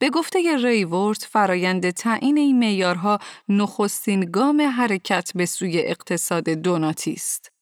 به 0.00 0.10
گفته 0.10 0.56
ریورت 0.56 1.24
فرایند 1.24 1.90
تعیین 1.90 2.38
این 2.38 2.58
معیارها 2.58 3.18
نخستین 3.48 4.20
گام 4.20 4.60
حرکت 4.60 5.30
به 5.34 5.46
سوی 5.46 5.78
اقتصاد 5.78 6.44
دوناتی 6.48 7.12
است. 7.12 7.53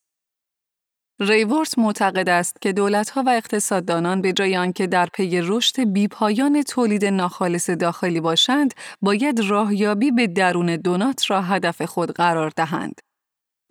ریورس 1.29 1.77
معتقد 1.77 2.29
است 2.29 2.61
که 2.61 2.73
دولتها 2.73 3.23
و 3.25 3.29
اقتصاددانان 3.29 4.21
به 4.21 4.33
جای 4.33 4.57
آنکه 4.57 4.87
در 4.87 5.05
پی 5.13 5.41
رشد 5.43 5.83
بیپایان 5.83 6.61
تولید 6.61 7.05
ناخالص 7.05 7.69
داخلی 7.69 8.19
باشند، 8.19 8.73
باید 9.01 9.39
راهیابی 9.39 10.11
به 10.11 10.27
درون 10.27 10.75
دونات 10.75 11.31
را 11.31 11.41
هدف 11.41 11.81
خود 11.81 12.11
قرار 12.11 12.51
دهند. 12.55 13.01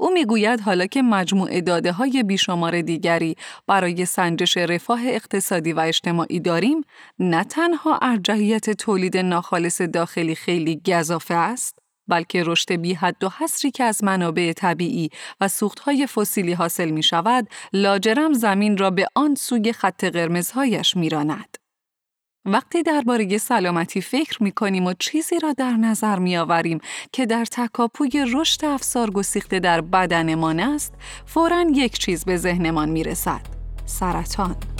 او 0.00 0.10
می‌گوید 0.10 0.60
حالا 0.60 0.86
که 0.86 1.02
مجموع 1.02 1.60
داده 1.60 1.92
های 1.92 2.22
بیشمار 2.22 2.80
دیگری 2.80 3.36
برای 3.66 4.04
سنجش 4.04 4.56
رفاه 4.56 5.00
اقتصادی 5.06 5.72
و 5.72 5.80
اجتماعی 5.80 6.40
داریم، 6.40 6.80
نه 7.18 7.44
تنها 7.44 7.98
ارجحیت 8.02 8.70
تولید 8.70 9.16
ناخالص 9.16 9.80
داخلی 9.80 10.34
خیلی 10.34 10.80
گذافه 10.86 11.34
است، 11.34 11.78
بلکه 12.12 12.42
رشد 12.46 12.72
بی 12.72 12.94
حد 12.94 13.24
و 13.24 13.28
حصری 13.38 13.70
که 13.70 13.84
از 13.84 14.04
منابع 14.04 14.52
طبیعی 14.52 15.10
و 15.40 15.48
سوختهای 15.48 16.06
فسیلی 16.06 16.52
حاصل 16.52 16.90
می 16.90 17.02
شود، 17.02 17.48
لاجرم 17.72 18.32
زمین 18.32 18.78
را 18.78 18.90
به 18.90 19.06
آن 19.14 19.34
سوی 19.34 19.72
خط 19.72 20.04
قرمزهایش 20.04 20.96
می 20.96 21.08
راند. 21.08 21.58
وقتی 22.44 22.82
درباره 22.82 23.38
سلامتی 23.38 24.00
فکر 24.00 24.42
می 24.42 24.52
کنیم 24.52 24.86
و 24.86 24.92
چیزی 24.98 25.38
را 25.38 25.52
در 25.52 25.72
نظر 25.72 26.18
می 26.18 26.36
آوریم 26.36 26.78
که 27.12 27.26
در 27.26 27.44
تکاپوی 27.44 28.24
رشد 28.32 28.64
افسار 28.64 29.10
گسیخته 29.10 29.60
در 29.60 29.80
بدنمان 29.80 30.60
است، 30.60 30.94
فوراً 31.26 31.64
یک 31.74 31.98
چیز 31.98 32.24
به 32.24 32.36
ذهنمان 32.36 32.88
می 32.88 33.04
رسد. 33.04 33.40
سرطان. 33.86 34.71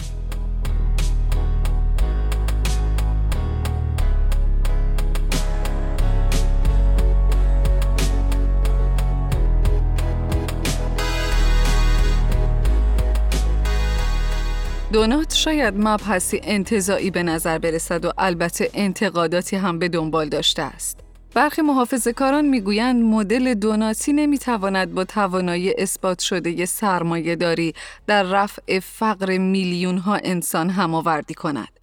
دونات 14.92 15.34
شاید 15.34 15.74
مبحثی 15.76 16.40
انتظاعی 16.42 17.10
به 17.10 17.22
نظر 17.22 17.58
برسد 17.58 18.04
و 18.04 18.12
البته 18.18 18.70
انتقاداتی 18.74 19.56
هم 19.56 19.78
به 19.78 19.88
دنبال 19.88 20.28
داشته 20.28 20.62
است. 20.62 21.00
برخی 21.34 21.62
محافظه 21.62 22.12
کاران 22.12 22.44
می‌گویند 22.44 23.02
مدل 23.02 23.54
دوناتی 23.54 24.12
نمی‌تواند 24.12 24.94
با 24.94 25.04
توانایی 25.04 25.74
اثبات 25.78 26.18
شده 26.20 26.66
سرمایه 26.66 27.36
داری 27.36 27.74
در 28.06 28.22
رفع 28.22 28.78
فقر 28.80 29.38
میلیون 29.38 29.98
ها 29.98 30.18
انسان 30.24 30.70
هماوردی 30.70 31.34
کند. 31.34 31.81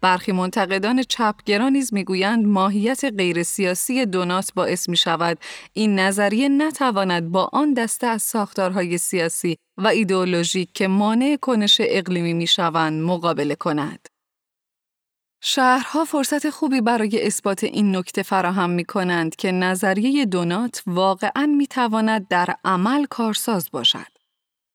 برخی 0.00 0.32
منتقدان 0.32 1.02
چپگرا 1.02 1.68
نیز 1.68 1.94
می‌گویند 1.94 2.46
ماهیت 2.46 3.04
غیرسیاسی 3.04 4.06
دونات 4.06 4.50
باعث 4.54 4.88
می 4.88 4.96
شود 4.96 5.38
این 5.72 5.98
نظریه 5.98 6.48
نتواند 6.48 7.30
با 7.30 7.50
آن 7.52 7.74
دسته 7.74 8.06
از 8.06 8.22
ساختارهای 8.22 8.98
سیاسی 8.98 9.56
و 9.76 9.86
ایدئولوژیک 9.86 10.72
که 10.72 10.88
مانع 10.88 11.36
کنش 11.36 11.76
اقلیمی 11.84 12.34
می 12.34 12.46
شوند 12.46 13.02
مقابله 13.02 13.54
کند. 13.54 14.08
شهرها 15.42 16.04
فرصت 16.04 16.50
خوبی 16.50 16.80
برای 16.80 17.26
اثبات 17.26 17.64
این 17.64 17.96
نکته 17.96 18.22
فراهم 18.22 18.70
می 18.70 18.84
کنند 18.84 19.36
که 19.36 19.52
نظریه 19.52 20.26
دونات 20.26 20.82
واقعا 20.86 21.46
می 21.46 21.66
تواند 21.66 22.28
در 22.28 22.56
عمل 22.64 23.04
کارساز 23.04 23.70
باشد. 23.70 24.19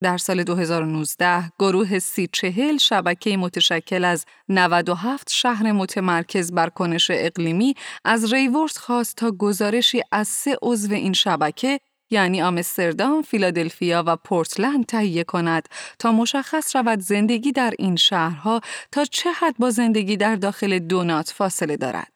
در 0.06 0.18
سال 0.18 0.44
2019 0.44 1.52
گروه 1.60 2.00
سی 2.00 2.30
چهل 2.32 2.78
شبکه 2.78 3.38
متشکل 3.38 4.06
از 4.06 4.26
97 4.50 5.30
شهر 5.32 5.72
متمرکز 5.72 6.52
بر 6.52 6.70
کنش 6.70 7.12
اقلیمی 7.14 7.76
از 8.04 8.34
ریورس 8.34 8.78
خواست 8.78 9.16
تا 9.16 9.32
گزارشی 9.32 10.02
از 10.12 10.28
سه 10.28 10.58
عضو 10.62 10.94
این 10.94 11.14
شبکه 11.14 11.80
یعنی 12.10 12.42
آمستردام، 12.42 13.22
فیلادلفیا 13.22 14.04
و 14.08 14.16
پورتلند 14.16 14.86
تهیه 14.86 15.24
کند 15.24 15.70
تا 16.00 16.12
مشخص 16.12 16.76
رود 16.76 17.00
زندگی 17.00 17.52
در 17.52 17.74
این 17.80 17.96
شهرها 17.96 18.62
تا 18.92 19.06
چه 19.06 19.32
حد 19.32 19.56
با 19.60 19.70
زندگی 19.70 20.18
در 20.18 20.36
داخل 20.36 20.80
دونات 20.80 21.34
فاصله 21.36 21.78
دارد. 21.78 22.12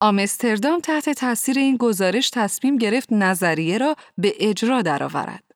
آمستردام 0.00 0.80
تحت 0.80 1.10
تاثیر 1.10 1.58
این 1.58 1.76
گزارش 1.76 2.30
تصمیم 2.30 2.76
گرفت 2.76 3.12
نظریه 3.12 3.78
را 3.78 3.96
به 4.18 4.34
اجرا 4.40 4.82
درآورد. 4.82 5.51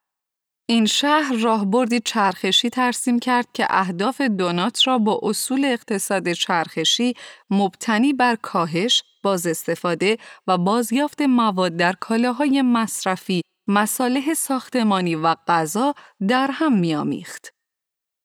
این 0.69 0.87
شهر 0.87 1.33
راهبردی 1.33 2.01
چرخشی 2.01 2.71
ترسیم 2.71 3.19
کرد 3.19 3.49
که 3.55 3.67
اهداف 3.71 4.21
دونات 4.21 4.87
را 4.87 4.99
با 4.99 5.21
اصول 5.23 5.65
اقتصاد 5.65 6.33
چرخشی 6.33 7.15
مبتنی 7.51 8.13
بر 8.13 8.37
کاهش، 8.37 9.03
بازاستفاده 9.23 10.19
و 10.47 10.59
بازیافت 10.59 11.23
مواد 11.23 11.77
در 11.77 11.93
کالاهای 11.93 12.63
مصرفی، 12.63 13.41
مصالح 13.69 14.35
ساختمانی 14.35 15.15
و 15.15 15.35
غذا 15.47 15.95
در 16.29 16.51
هم 16.53 16.79
میامیخت. 16.79 17.51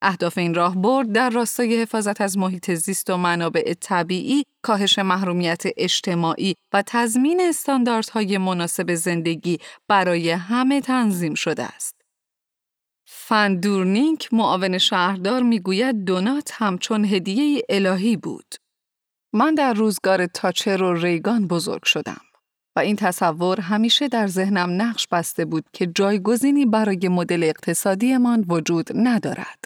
اهداف 0.02 0.38
این 0.38 0.54
راهبرد 0.54 1.12
در 1.12 1.30
راستای 1.30 1.82
حفاظت 1.82 2.22
از 2.22 2.38
محیط 2.38 2.72
زیست 2.72 3.10
و 3.10 3.18
منابع 3.18 3.74
طبیعی، 3.74 4.44
کاهش 4.62 5.00
محرومیت 5.00 5.64
اجتماعی 5.78 6.56
و 6.74 6.84
تضمین 6.86 7.42
استانداردهای 7.42 8.38
مناسب 8.38 8.96
زندگی 8.96 9.58
برای 9.88 10.30
همه 10.30 10.82
تنظیم 10.82 11.34
شده 11.34 11.64
است. 11.64 12.01
فندورنینک 13.32 14.34
معاون 14.34 14.78
شهردار 14.78 15.44
می‌گوید 15.44 16.06
دونات 16.06 16.52
همچون 16.54 17.06
هدیه 17.06 17.62
الهی 17.70 18.18
بود. 18.18 18.56
من 19.34 19.56
در 19.56 19.74
روزگار 19.74 20.26
تاچر 20.26 20.84
و 20.84 20.94
ریگان 20.94 21.48
بزرگ 21.48 21.84
شدم. 21.84 22.22
و 22.76 22.80
این 22.80 22.96
تصور 22.96 23.62
همیشه 23.62 24.08
در 24.08 24.28
ذهنم 24.28 24.82
نقش 24.82 25.08
بسته 25.08 25.46
بود 25.46 25.66
که 25.74 25.88
جایگزینی 25.88 26.66
برای 26.66 27.08
مدل 27.08 27.44
اقتصادیمان 27.44 28.46
وجود 28.50 28.88
ندارد. 28.96 29.66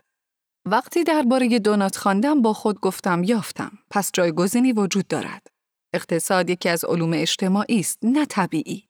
وقتی 0.65 1.03
درباره 1.03 1.59
دونات 1.59 1.95
خواندم 1.95 2.41
با 2.41 2.53
خود 2.53 2.79
گفتم 2.79 3.23
یافتم 3.23 3.71
پس 3.91 4.11
جایگزینی 4.13 4.73
وجود 4.73 5.07
دارد. 5.07 5.47
اقتصاد 5.93 6.49
یکی 6.49 6.69
از 6.69 6.85
علوم 6.85 7.13
اجتماعی 7.13 7.79
است 7.79 7.99
نه 8.03 8.25
طبیعی. 8.25 8.83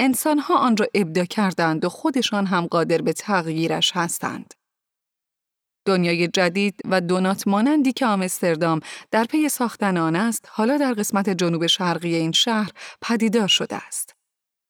انسانها 0.00 0.58
آن 0.58 0.76
را 0.76 0.86
ابدا 0.94 1.24
کردند 1.24 1.84
و 1.84 1.88
خودشان 1.88 2.46
هم 2.46 2.66
قادر 2.66 3.02
به 3.02 3.12
تغییرش 3.12 3.92
هستند. 3.94 4.54
دنیای 5.86 6.28
جدید 6.28 6.80
و 6.84 7.00
دونات 7.00 7.48
مانندی 7.48 7.92
که 7.92 8.06
آمستردام 8.06 8.80
در 9.10 9.24
پی 9.24 9.48
ساختن 9.48 9.96
آن 9.96 10.16
است، 10.16 10.48
حالا 10.50 10.76
در 10.76 10.92
قسمت 10.92 11.30
جنوب 11.30 11.66
شرقی 11.66 12.14
این 12.14 12.32
شهر 12.32 12.70
پدیدار 13.02 13.48
شده 13.48 13.76
است. 13.76 14.16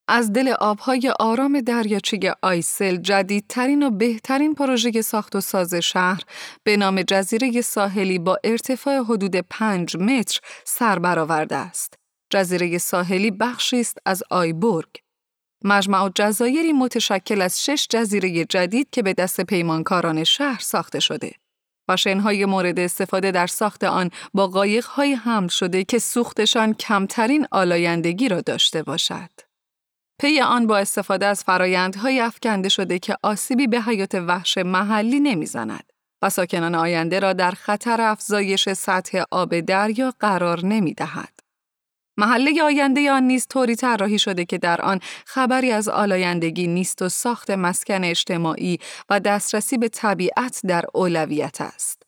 از 0.08 0.32
دل 0.32 0.48
آبهای 0.48 1.12
آرام 1.20 1.60
دریاچه 1.60 2.34
آیسل 2.42 2.96
جدیدترین 2.96 3.82
و 3.82 3.90
بهترین 3.90 4.54
پروژه 4.54 5.02
ساخت 5.02 5.36
و 5.36 5.40
ساز 5.40 5.74
شهر 5.74 6.22
به 6.64 6.76
نام 6.76 7.02
جزیره 7.02 7.60
ساحلی 7.60 8.18
با 8.18 8.38
ارتفاع 8.44 8.98
حدود 8.98 9.36
5 9.36 9.96
متر 9.96 10.40
سر 10.64 10.98
برآورده 10.98 11.56
است. 11.56 11.94
جزیره 12.30 12.78
ساحلی 12.78 13.30
بخشی 13.30 13.80
است 13.80 13.98
از 14.06 14.22
آیبورگ. 14.30 15.05
مجمع 15.64 16.10
جزایری 16.14 16.72
متشکل 16.72 17.42
از 17.42 17.64
شش 17.64 17.86
جزیره 17.90 18.44
جدید 18.44 18.88
که 18.92 19.02
به 19.02 19.12
دست 19.12 19.40
پیمانکاران 19.40 20.24
شهر 20.24 20.60
ساخته 20.60 21.00
شده. 21.00 21.32
و 21.88 21.96
مورد 22.46 22.78
استفاده 22.78 23.30
در 23.30 23.46
ساخت 23.46 23.84
آن 23.84 24.10
با 24.34 24.46
قایق‌های 24.46 25.14
حمل 25.14 25.48
شده 25.48 25.84
که 25.84 25.98
سوختشان 25.98 26.74
کمترین 26.74 27.46
آلایندگی 27.52 28.28
را 28.28 28.40
داشته 28.40 28.82
باشد. 28.82 29.30
پی 30.20 30.40
آن 30.40 30.66
با 30.66 30.78
استفاده 30.78 31.26
از 31.26 31.44
فرایندهای 31.44 32.20
افکنده 32.20 32.68
شده 32.68 32.98
که 32.98 33.16
آسیبی 33.22 33.66
به 33.66 33.80
حیات 33.80 34.14
وحش 34.14 34.58
محلی 34.58 35.20
نمی‌زند 35.20 35.92
و 36.22 36.30
ساکنان 36.30 36.74
آینده 36.74 37.20
را 37.20 37.32
در 37.32 37.50
خطر 37.50 38.00
افزایش 38.00 38.68
سطح 38.68 39.22
آب 39.30 39.60
دریا 39.60 40.12
قرار 40.20 40.64
نمی 40.64 40.94
دهد. 40.94 41.35
محله 42.16 42.62
آینده 42.62 43.12
آن 43.12 43.22
نیز 43.22 43.46
طوری 43.46 43.76
طراحی 43.76 44.18
شده 44.18 44.44
که 44.44 44.58
در 44.58 44.80
آن 44.80 45.00
خبری 45.26 45.70
از 45.72 45.88
آلایندگی 45.88 46.66
نیست 46.66 47.02
و 47.02 47.08
ساخت 47.08 47.50
مسکن 47.50 48.04
اجتماعی 48.04 48.78
و 49.10 49.20
دسترسی 49.20 49.78
به 49.78 49.88
طبیعت 49.88 50.60
در 50.66 50.84
اولویت 50.94 51.60
است. 51.60 52.02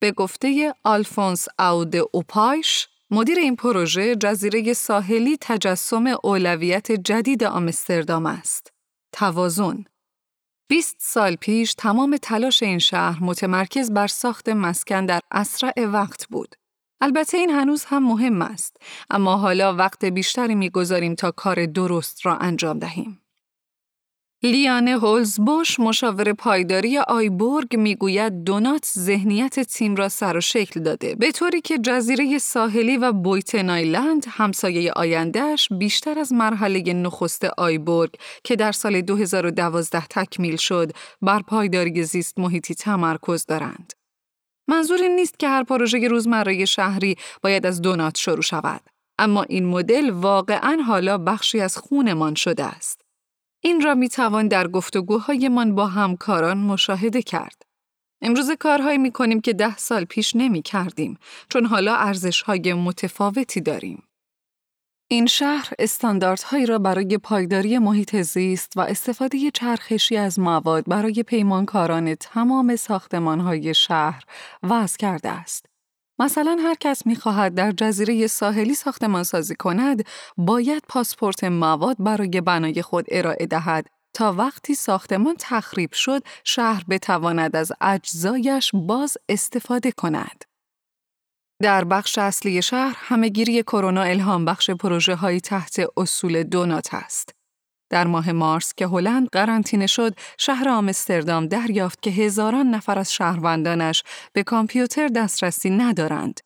به 0.00 0.12
گفته 0.12 0.74
آلفونس 0.84 1.46
آود 1.58 1.96
اوپایش، 2.12 2.88
مدیر 3.10 3.38
این 3.38 3.56
پروژه 3.56 4.16
جزیره 4.16 4.72
ساحلی 4.72 5.38
تجسم 5.40 6.06
اولویت 6.24 6.92
جدید 6.92 7.44
آمستردام 7.44 8.26
است. 8.26 8.72
توازن 9.12 9.84
20 10.70 10.96
سال 11.00 11.36
پیش 11.36 11.74
تمام 11.74 12.16
تلاش 12.16 12.62
این 12.62 12.78
شهر 12.78 13.24
متمرکز 13.24 13.90
بر 13.90 14.06
ساخت 14.06 14.48
مسکن 14.48 15.06
در 15.06 15.20
اسرع 15.30 15.86
وقت 15.86 16.26
بود. 16.28 16.54
البته 17.00 17.38
این 17.38 17.50
هنوز 17.50 17.84
هم 17.84 18.04
مهم 18.04 18.42
است، 18.42 18.76
اما 19.10 19.36
حالا 19.36 19.74
وقت 19.74 20.04
بیشتری 20.04 20.54
می‌گذاریم 20.54 21.14
تا 21.14 21.30
کار 21.30 21.66
درست 21.66 22.26
را 22.26 22.36
انجام 22.36 22.78
دهیم. 22.78 23.20
لیانه 24.42 24.98
هولزبوش 24.98 25.80
مشاور 25.80 26.32
پایداری 26.32 26.98
آیبورگ 26.98 27.76
می‌گوید 27.76 28.44
دونات 28.44 28.84
ذهنیت 28.98 29.60
تیم 29.60 29.96
را 29.96 30.08
سر 30.08 30.36
و 30.36 30.40
شکل 30.40 30.80
داده 30.80 31.14
به 31.14 31.32
طوری 31.32 31.60
که 31.60 31.78
جزیره 31.78 32.38
ساحلی 32.38 32.96
و 32.96 33.12
بویتن 33.12 33.70
آیلند 33.70 34.26
همسایه 34.28 34.92
آیندهش 34.92 35.68
بیشتر 35.78 36.18
از 36.18 36.32
مرحله 36.32 36.92
نخست 36.92 37.44
آیبورگ 37.44 38.10
که 38.44 38.56
در 38.56 38.72
سال 38.72 39.00
2012 39.00 40.06
تکمیل 40.06 40.56
شد 40.56 40.92
بر 41.22 41.42
پایداری 41.42 42.02
زیست 42.02 42.38
محیطی 42.38 42.74
تمرکز 42.74 43.46
دارند. 43.46 43.97
منظور 44.68 45.02
این 45.02 45.16
نیست 45.16 45.38
که 45.38 45.48
هر 45.48 45.62
پروژه 45.62 46.08
روزمره 46.08 46.64
شهری 46.64 47.16
باید 47.42 47.66
از 47.66 47.82
دونات 47.82 48.16
شروع 48.18 48.42
شود. 48.42 48.80
اما 49.18 49.42
این 49.42 49.66
مدل 49.66 50.10
واقعا 50.10 50.82
حالا 50.86 51.18
بخشی 51.18 51.60
از 51.60 51.76
خونمان 51.76 52.34
شده 52.34 52.64
است. 52.64 53.00
این 53.60 53.80
را 53.80 53.94
می 53.94 54.08
توان 54.08 54.48
در 54.48 54.68
گفتگوهایمان 54.68 55.74
با 55.74 55.86
همکاران 55.86 56.58
مشاهده 56.58 57.22
کرد. 57.22 57.62
امروز 58.22 58.50
کارهایی 58.50 58.98
می 58.98 59.12
کنیم 59.12 59.40
که 59.40 59.52
ده 59.52 59.76
سال 59.76 60.04
پیش 60.04 60.36
نمی 60.36 60.62
کردیم 60.62 61.18
چون 61.48 61.66
حالا 61.66 61.94
ارزشهای 61.94 62.72
متفاوتی 62.74 63.60
داریم. 63.60 64.07
این 65.10 65.26
شهر 65.26 65.68
استانداردهایی 65.78 66.66
را 66.66 66.78
برای 66.78 67.18
پایداری 67.18 67.78
محیط 67.78 68.16
زیست 68.16 68.72
و 68.76 68.80
استفاده 68.80 69.50
چرخشی 69.50 70.16
از 70.16 70.38
مواد 70.38 70.84
برای 70.86 71.22
پیمانکاران 71.22 72.14
تمام 72.14 72.76
ساختمانهای 72.76 73.74
شهر 73.74 74.24
وضع 74.62 74.98
کرده 74.98 75.28
است. 75.28 75.66
مثلا 76.18 76.56
هر 76.62 76.74
کس 76.80 77.06
می‌خواهد 77.06 77.54
در 77.54 77.72
جزیره 77.72 78.26
ساحلی 78.26 78.74
ساختمان 78.74 79.22
سازی 79.22 79.54
کند، 79.54 80.04
باید 80.36 80.82
پاسپورت 80.88 81.44
مواد 81.44 81.96
برای 81.98 82.40
بنای 82.40 82.82
خود 82.82 83.06
ارائه 83.08 83.46
دهد 83.46 83.86
تا 84.14 84.32
وقتی 84.32 84.74
ساختمان 84.74 85.36
تخریب 85.38 85.92
شد 85.92 86.22
شهر 86.44 86.84
بتواند 86.90 87.56
از 87.56 87.72
اجزایش 87.80 88.70
باز 88.74 89.16
استفاده 89.28 89.92
کند. 89.92 90.44
در 91.62 91.84
بخش 91.84 92.18
اصلی 92.18 92.62
شهر 92.62 92.96
همهگیری 92.98 93.62
کرونا 93.62 94.02
الهام 94.02 94.44
بخش 94.44 94.70
پروژه 94.70 95.14
های 95.14 95.40
تحت 95.40 95.86
اصول 95.96 96.42
دونات 96.42 96.94
است. 96.94 97.30
در 97.90 98.06
ماه 98.06 98.32
مارس 98.32 98.74
که 98.74 98.86
هلند 98.86 99.28
قرنطینه 99.32 99.86
شد، 99.86 100.14
شهر 100.38 100.68
آمستردام 100.68 101.46
دریافت 101.46 102.02
که 102.02 102.10
هزاران 102.10 102.66
نفر 102.66 102.98
از 102.98 103.12
شهروندانش 103.12 104.02
به 104.32 104.42
کامپیوتر 104.42 105.08
دسترسی 105.08 105.70
ندارند. 105.70 106.40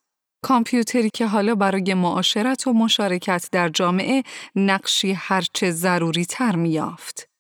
کامپیوتری 0.44 1.10
که 1.10 1.26
حالا 1.26 1.54
برای 1.54 1.94
معاشرت 1.94 2.66
و 2.66 2.72
مشارکت 2.72 3.48
در 3.52 3.68
جامعه 3.68 4.22
نقشی 4.56 5.12
هرچه 5.12 5.70
ضروری 5.70 6.24
تر 6.24 6.56
میافت. 6.56 7.31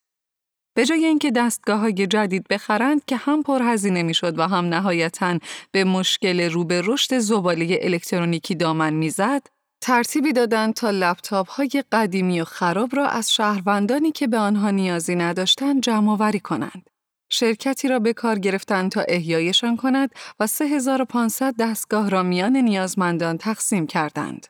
به 0.74 0.84
جای 0.84 1.04
اینکه 1.04 1.30
دستگاه 1.30 1.80
های 1.80 2.06
جدید 2.06 2.48
بخرند 2.48 3.04
که 3.04 3.16
هم 3.16 3.42
پرهزینه 3.42 4.02
می‌شد 4.02 4.38
و 4.38 4.42
هم 4.42 4.64
نهایتا 4.64 5.38
به 5.72 5.84
مشکل 5.84 6.40
رو 6.40 6.64
به 6.64 6.82
رشد 6.84 7.18
زباله 7.18 7.78
الکترونیکی 7.82 8.54
دامن 8.54 8.92
می‌زد، 8.94 9.46
ترتیبی 9.82 10.32
دادند 10.32 10.74
تا 10.74 10.90
لپتاپ 10.90 11.50
های 11.50 11.84
قدیمی 11.92 12.40
و 12.40 12.44
خراب 12.44 12.96
را 12.96 13.06
از 13.06 13.32
شهروندانی 13.32 14.12
که 14.12 14.26
به 14.26 14.38
آنها 14.38 14.70
نیازی 14.70 15.14
نداشتند 15.14 15.82
جمع 15.82 16.38
کنند. 16.38 16.90
شرکتی 17.30 17.88
را 17.88 17.98
به 17.98 18.12
کار 18.12 18.38
گرفتند 18.38 18.90
تا 18.90 19.00
احیایشان 19.08 19.76
کند 19.76 20.10
و 20.40 20.46
3500 20.46 21.54
دستگاه 21.58 22.10
را 22.10 22.22
میان 22.22 22.56
نیازمندان 22.56 23.38
تقسیم 23.38 23.86
کردند. 23.86 24.46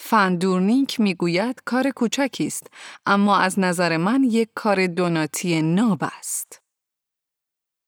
فندورنینک 0.00 1.00
می‌گوید 1.00 1.62
کار 1.64 1.90
کوچکی 1.90 2.46
است 2.46 2.66
اما 3.06 3.38
از 3.38 3.58
نظر 3.58 3.96
من 3.96 4.24
یک 4.24 4.48
کار 4.54 4.86
دوناتی 4.86 5.62
ناب 5.62 5.98
است. 6.18 6.60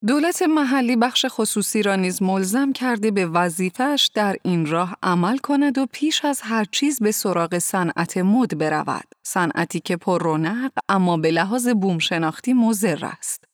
دولت 0.07 0.43
محلی 0.43 0.97
بخش 0.97 1.27
خصوصی 1.29 1.83
را 1.83 1.97
نیز 1.97 2.23
ملزم 2.23 2.73
کرده 2.73 3.11
به 3.11 3.27
وظیفهش 3.27 4.11
در 4.15 4.37
این 4.45 4.67
راه 4.67 4.97
عمل 5.03 5.39
کند 5.39 5.79
و 5.79 5.87
پیش 5.93 6.25
از 6.25 6.41
هر 6.41 6.65
چیز 6.65 6.99
به 6.99 7.13
سراغ 7.13 7.59
صنعت 7.59 8.17
مد 8.17 8.59
برود. 8.59 9.05
صنعتی 9.27 9.81
که 9.81 9.97
پر 9.97 10.23
رونق 10.23 10.71
اما 10.89 11.17
به 11.17 11.31
لحاظ 11.31 11.69
بوم 11.69 11.99
شناختی 11.99 12.53
مضر 12.53 13.05
است. 13.05 13.50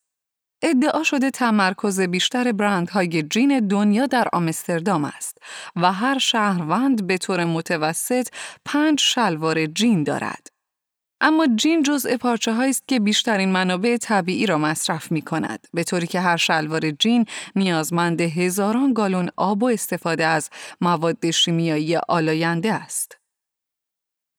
ادعا 0.63 1.03
شده 1.03 1.31
تمرکز 1.31 2.01
بیشتر 2.01 2.53
برندهای 2.53 3.23
جین 3.23 3.69
دنیا 3.69 4.07
در 4.07 4.29
آمستردام 4.33 5.05
است 5.05 5.39
و 5.77 5.93
هر 5.93 6.19
شهروند 6.19 7.07
به 7.07 7.19
طور 7.19 7.45
متوسط 7.45 8.29
پنج 8.65 9.01
شلوار 9.01 9.67
جین 9.67 10.05
دارد. 10.05 10.47
اما 11.21 11.47
جین 11.57 11.83
جزء 11.83 12.17
پارچه 12.17 12.51
است 12.51 12.89
که 12.89 13.01
بیشترین 13.01 13.53
منابع 13.53 13.97
طبیعی 13.97 14.47
را 14.47 14.59
مصرف 14.59 15.13
می 15.13 15.23
کند 15.23 15.67
به 15.75 15.85
طوری 15.85 16.07
که 16.07 16.21
هر 16.21 16.37
شلوار 16.37 16.91
جین 16.91 17.27
نیازمند 17.57 18.21
هزاران 18.21 18.93
گالون 18.93 19.31
آب 19.37 19.63
و 19.63 19.67
استفاده 19.67 20.27
از 20.27 20.51
مواد 20.81 21.31
شیمیایی 21.31 21.97
آلاینده 21.97 22.73
است. 22.73 23.26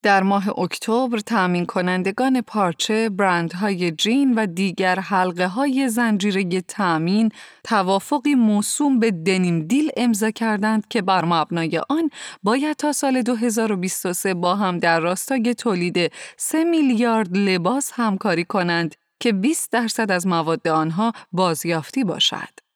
در 0.03 0.23
ماه 0.23 0.59
اکتبر 0.59 1.19
تأمین 1.19 1.65
کنندگان 1.65 2.41
پارچه، 2.41 3.09
برندهای 3.09 3.91
جین 3.91 4.33
و 4.33 4.45
دیگر 4.45 4.99
حلقه 4.99 5.47
های 5.47 5.89
زنجیره 5.89 6.61
تأمین 6.61 7.31
توافقی 7.63 8.35
موسوم 8.35 8.99
به 8.99 9.11
دنیم 9.11 9.59
دیل 9.59 9.89
امضا 9.97 10.31
کردند 10.31 10.87
که 10.87 11.01
بر 11.01 11.25
مبنای 11.25 11.81
آن 11.89 12.09
باید 12.43 12.75
تا 12.75 12.91
سال 12.91 13.21
2023 13.21 14.33
با 14.33 14.55
هم 14.55 14.77
در 14.77 14.99
راستای 14.99 15.53
تولید 15.53 16.11
3 16.37 16.63
میلیارد 16.63 17.37
لباس 17.37 17.91
همکاری 17.95 18.43
کنند 18.43 18.95
که 19.19 19.33
20 19.33 19.71
درصد 19.71 20.11
از 20.11 20.27
مواد 20.27 20.67
آنها 20.67 21.13
بازیافتی 21.31 22.03
باشد. 22.03 22.66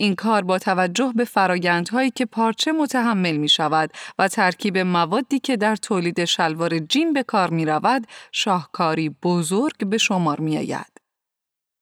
این 0.00 0.14
کار 0.14 0.42
با 0.42 0.58
توجه 0.58 1.12
به 1.16 1.24
فرایندهایی 1.24 2.10
که 2.10 2.26
پارچه 2.26 2.72
متحمل 2.72 3.36
می 3.36 3.48
شود 3.48 3.90
و 4.18 4.28
ترکیب 4.28 4.78
موادی 4.78 5.38
که 5.38 5.56
در 5.56 5.76
تولید 5.76 6.24
شلوار 6.24 6.78
جین 6.78 7.12
به 7.12 7.22
کار 7.22 7.50
می 7.50 7.66
رود، 7.66 8.06
شاهکاری 8.32 9.08
بزرگ 9.08 9.86
به 9.86 9.98
شمار 9.98 10.40
می 10.40 10.58
آید. 10.58 11.00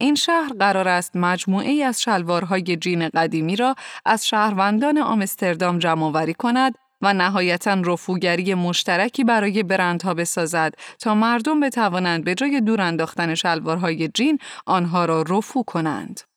این 0.00 0.14
شهر 0.14 0.52
قرار 0.58 0.88
است 0.88 1.16
مجموعه 1.16 1.84
از 1.84 2.02
شلوارهای 2.02 2.76
جین 2.76 3.08
قدیمی 3.08 3.56
را 3.56 3.74
از 4.04 4.26
شهروندان 4.26 4.98
آمستردام 4.98 5.78
جمع 5.78 6.32
کند 6.32 6.74
و 7.02 7.14
نهایتا 7.14 7.74
رفوگری 7.84 8.54
مشترکی 8.54 9.24
برای 9.24 9.62
برندها 9.62 10.14
بسازد 10.14 10.74
تا 11.00 11.14
مردم 11.14 11.60
بتوانند 11.60 12.24
به 12.24 12.34
جای 12.34 12.60
دور 12.60 12.80
انداختن 12.80 13.34
شلوارهای 13.34 14.08
جین 14.08 14.38
آنها 14.66 15.04
را 15.04 15.22
رفو 15.22 15.62
کنند. 15.62 16.27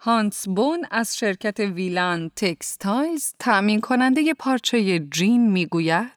هانس 0.00 0.48
بون 0.48 0.84
از 0.90 1.16
شرکت 1.16 1.60
ویلان 1.60 2.30
تکستایلز 2.36 3.32
تأمین 3.38 3.80
کننده 3.80 4.34
پارچه 4.34 4.98
جین 4.98 5.50
می‌گوید 5.50 6.16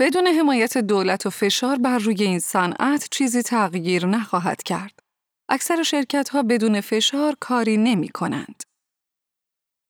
بدون 0.00 0.26
حمایت 0.26 0.78
دولت 0.78 1.26
و 1.26 1.30
فشار 1.30 1.76
بر 1.76 1.98
روی 1.98 2.22
این 2.22 2.38
صنعت 2.38 3.08
چیزی 3.10 3.42
تغییر 3.42 4.06
نخواهد 4.06 4.62
کرد. 4.62 5.00
اکثر 5.48 5.82
شرکت 5.82 6.28
ها 6.28 6.42
بدون 6.42 6.80
فشار 6.80 7.36
کاری 7.40 7.76
نمی 7.76 8.08
کنند. 8.08 8.62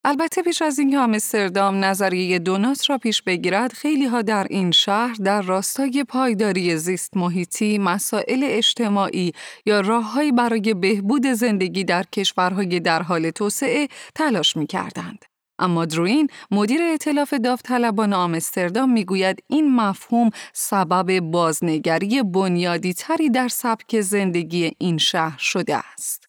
البته 0.08 0.42
پیش 0.42 0.62
از 0.62 0.78
اینکه 0.78 0.98
آمستردام 0.98 1.84
نظریه 1.84 2.38
دونات 2.38 2.90
را 2.90 2.98
پیش 2.98 3.22
بگیرد 3.22 3.72
خیلی 3.72 4.06
ها 4.06 4.22
در 4.22 4.46
این 4.50 4.70
شهر 4.70 5.14
در 5.14 5.42
راستای 5.42 6.04
پایداری 6.08 6.76
زیست 6.76 7.16
محیطی، 7.16 7.78
مسائل 7.78 8.40
اجتماعی 8.42 9.32
یا 9.66 9.80
راههایی 9.80 10.32
برای 10.32 10.74
بهبود 10.74 11.26
زندگی 11.26 11.84
در 11.84 12.02
کشورهای 12.02 12.80
در 12.80 13.02
حال 13.02 13.30
توسعه 13.30 13.88
تلاش 14.14 14.56
می 14.56 14.66
کردند. 14.66 15.24
اما 15.58 15.84
دروین 15.84 16.28
مدیر 16.50 16.80
اطلاف 16.82 17.34
داوطلبان 17.34 18.12
آمستردام 18.12 18.92
می‌گوید 18.92 19.42
این 19.48 19.76
مفهوم 19.76 20.30
سبب 20.52 21.20
بازنگری 21.20 22.22
بنیادی 22.22 22.92
تری 22.92 23.30
در 23.30 23.48
سبک 23.48 24.00
زندگی 24.00 24.72
این 24.78 24.98
شهر 24.98 25.38
شده 25.38 25.76
است. 25.76 26.25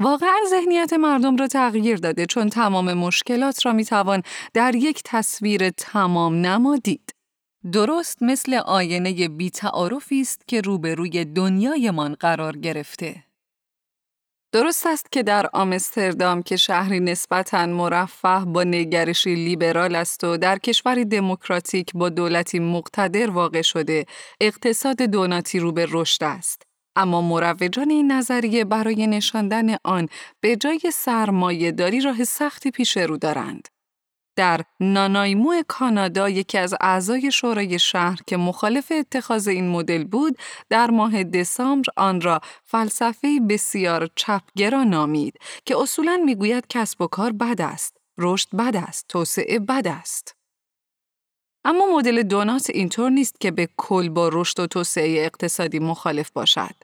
واقعا 0.00 0.38
ذهنیت 0.50 0.92
مردم 0.92 1.36
را 1.36 1.46
تغییر 1.46 1.96
داده 1.96 2.26
چون 2.26 2.48
تمام 2.48 2.92
مشکلات 2.94 3.66
را 3.66 3.72
می‌توان 3.72 4.22
در 4.54 4.74
یک 4.74 5.02
تصویر 5.04 5.70
تمام 5.70 6.34
نما 6.34 6.76
دید. 6.76 7.10
درست 7.72 8.22
مثل 8.22 8.54
آینه 8.54 9.28
بیتعارفی 9.28 10.20
است 10.20 10.48
که 10.48 10.60
روبروی 10.60 11.24
دنیایمان 11.24 12.14
قرار 12.14 12.56
گرفته. 12.56 13.24
درست 14.52 14.86
است 14.86 15.12
که 15.12 15.22
در 15.22 15.50
آمستردام 15.52 16.42
که 16.42 16.56
شهری 16.56 17.00
نسبتاً 17.00 17.66
مرفه 17.66 18.44
با 18.44 18.64
نگرشی 18.64 19.34
لیبرال 19.34 19.94
است 19.94 20.24
و 20.24 20.36
در 20.36 20.58
کشوری 20.58 21.04
دموکراتیک 21.04 21.90
با 21.94 22.08
دولتی 22.08 22.58
مقتدر 22.58 23.30
واقع 23.30 23.62
شده، 23.62 24.04
اقتصاد 24.40 25.02
دوناتی 25.02 25.58
رو 25.58 25.72
به 25.72 25.86
رشد 25.90 26.24
است. 26.24 26.62
اما 26.96 27.22
مروجان 27.22 27.90
این 27.90 28.12
نظریه 28.12 28.64
برای 28.64 29.06
نشاندن 29.06 29.76
آن 29.84 30.08
به 30.40 30.56
جای 30.56 30.80
سرمایه 30.92 31.72
داری 31.72 32.00
راه 32.00 32.24
سختی 32.24 32.70
پیش 32.70 32.96
رو 32.96 33.16
دارند. 33.16 33.68
در 34.36 34.60
نانایمو 34.80 35.62
کانادا 35.68 36.28
یکی 36.28 36.58
از 36.58 36.74
اعضای 36.80 37.32
شورای 37.32 37.78
شهر 37.78 38.18
که 38.26 38.36
مخالف 38.36 38.92
اتخاذ 38.98 39.48
این 39.48 39.68
مدل 39.68 40.04
بود 40.04 40.38
در 40.70 40.90
ماه 40.90 41.24
دسامبر 41.24 41.88
آن 41.96 42.20
را 42.20 42.40
فلسفه 42.64 43.40
بسیار 43.48 44.08
چپگرا 44.16 44.84
نامید 44.84 45.34
که 45.64 45.76
اصولا 45.78 46.20
می‌گوید 46.24 46.66
کسب 46.68 47.02
و 47.02 47.06
کار 47.06 47.32
بد 47.32 47.60
است 47.60 47.96
رشد 48.18 48.48
بد 48.56 48.76
است 48.76 49.04
توسعه 49.08 49.58
بد 49.58 49.86
است 49.86 50.36
اما 51.64 51.96
مدل 51.96 52.22
دونات 52.22 52.70
اینطور 52.70 53.10
نیست 53.10 53.40
که 53.40 53.50
به 53.50 53.68
کل 53.76 54.08
با 54.08 54.30
رشد 54.32 54.60
و 54.60 54.66
توسعه 54.66 55.24
اقتصادی 55.24 55.78
مخالف 55.78 56.30
باشد 56.30 56.74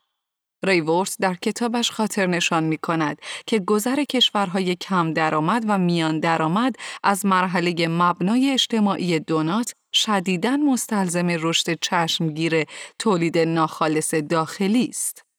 ریورس 0.62 1.16
در 1.21 1.35
کتابش 1.35 1.90
خاطر 1.90 2.27
نشان 2.27 2.64
می 2.64 2.79
کند 2.79 3.19
که 3.47 3.59
گذر 3.59 4.05
کشورهای 4.05 4.77
کم 4.77 5.12
درآمد 5.12 5.64
و 5.69 5.79
میان 5.79 6.21
درآمد 6.21 6.77
از 7.03 7.27
مرحله 7.27 7.88
مبنای 7.88 8.51
اجتماعی 8.51 9.19
دونات 9.19 9.73
شدیداً 9.93 10.57
مستلزم 10.57 11.27
رشد 11.29 11.79
چشمگیر 11.81 12.64
تولید 12.99 13.38
ناخالص 13.38 14.14
داخلی 14.14 14.85
است. 14.85 15.30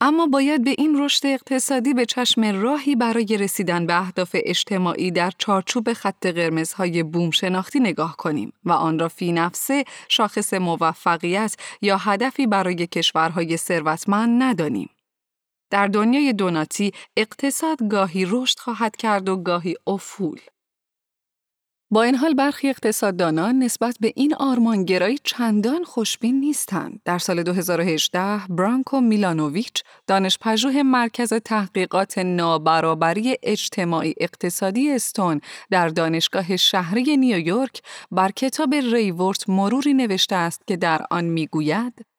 اما 0.00 0.26
باید 0.26 0.64
به 0.64 0.74
این 0.78 1.04
رشد 1.04 1.26
اقتصادی 1.26 1.94
به 1.94 2.06
چشم 2.06 2.44
راهی 2.44 2.96
برای 2.96 3.36
رسیدن 3.36 3.86
به 3.86 4.00
اهداف 4.00 4.36
اجتماعی 4.44 5.10
در 5.10 5.32
چارچوب 5.38 5.92
خط 5.92 6.26
قرمزهای 6.26 7.02
بوم 7.02 7.30
شناختی 7.30 7.80
نگاه 7.80 8.16
کنیم 8.16 8.52
و 8.64 8.72
آن 8.72 8.98
را 8.98 9.08
فی 9.08 9.32
نفسه 9.32 9.84
شاخص 10.08 10.54
موفقیت 10.54 11.56
یا 11.82 11.96
هدفی 11.96 12.46
برای 12.46 12.86
کشورهای 12.86 13.56
ثروتمند 13.56 14.42
ندانیم. 14.42 14.90
در 15.70 15.86
دنیای 15.86 16.32
دوناتی 16.32 16.92
اقتصاد 17.16 17.88
گاهی 17.88 18.26
رشد 18.28 18.58
خواهد 18.58 18.96
کرد 18.96 19.28
و 19.28 19.36
گاهی 19.36 19.74
افول. 19.86 20.40
با 21.90 22.02
این 22.02 22.14
حال 22.14 22.34
برخی 22.34 22.68
اقتصاددانان 22.68 23.58
نسبت 23.58 23.96
به 24.00 24.12
این 24.16 24.34
آرمانگرایی 24.34 25.18
چندان 25.24 25.84
خوشبین 25.84 26.40
نیستند. 26.40 27.00
در 27.04 27.18
سال 27.18 27.42
2018 27.42 28.46
برانکو 28.48 29.00
میلانوویچ 29.00 29.82
دانش 30.06 30.38
پژوه 30.40 30.82
مرکز 30.82 31.32
تحقیقات 31.32 32.18
نابرابری 32.18 33.36
اجتماعی 33.42 34.14
اقتصادی 34.20 34.90
استون 34.90 35.40
در 35.70 35.88
دانشگاه 35.88 36.56
شهری 36.56 37.16
نیویورک 37.16 37.82
بر 38.10 38.30
کتاب 38.30 38.74
ریورت 38.74 39.48
مروری 39.48 39.94
نوشته 39.94 40.36
است 40.36 40.66
که 40.66 40.76
در 40.76 41.06
آن 41.10 41.24
می‌گوید 41.24 42.15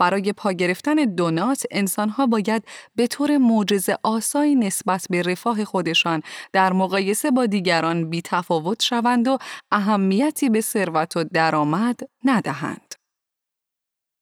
برای 0.00 0.32
پا 0.32 0.52
گرفتن 0.52 0.94
دونات 0.94 1.62
انسانها 1.70 2.26
باید 2.26 2.64
به 2.96 3.06
طور 3.06 3.38
معجزه 3.38 3.96
آسایی 4.02 4.54
نسبت 4.54 5.06
به 5.10 5.22
رفاه 5.22 5.64
خودشان 5.64 6.22
در 6.52 6.72
مقایسه 6.72 7.30
با 7.30 7.46
دیگران 7.46 8.10
بی 8.10 8.22
تفاوت 8.22 8.82
شوند 8.82 9.28
و 9.28 9.38
اهمیتی 9.72 10.48
به 10.48 10.60
ثروت 10.60 11.16
و 11.16 11.24
درآمد 11.24 12.00
ندهند. 12.24 12.94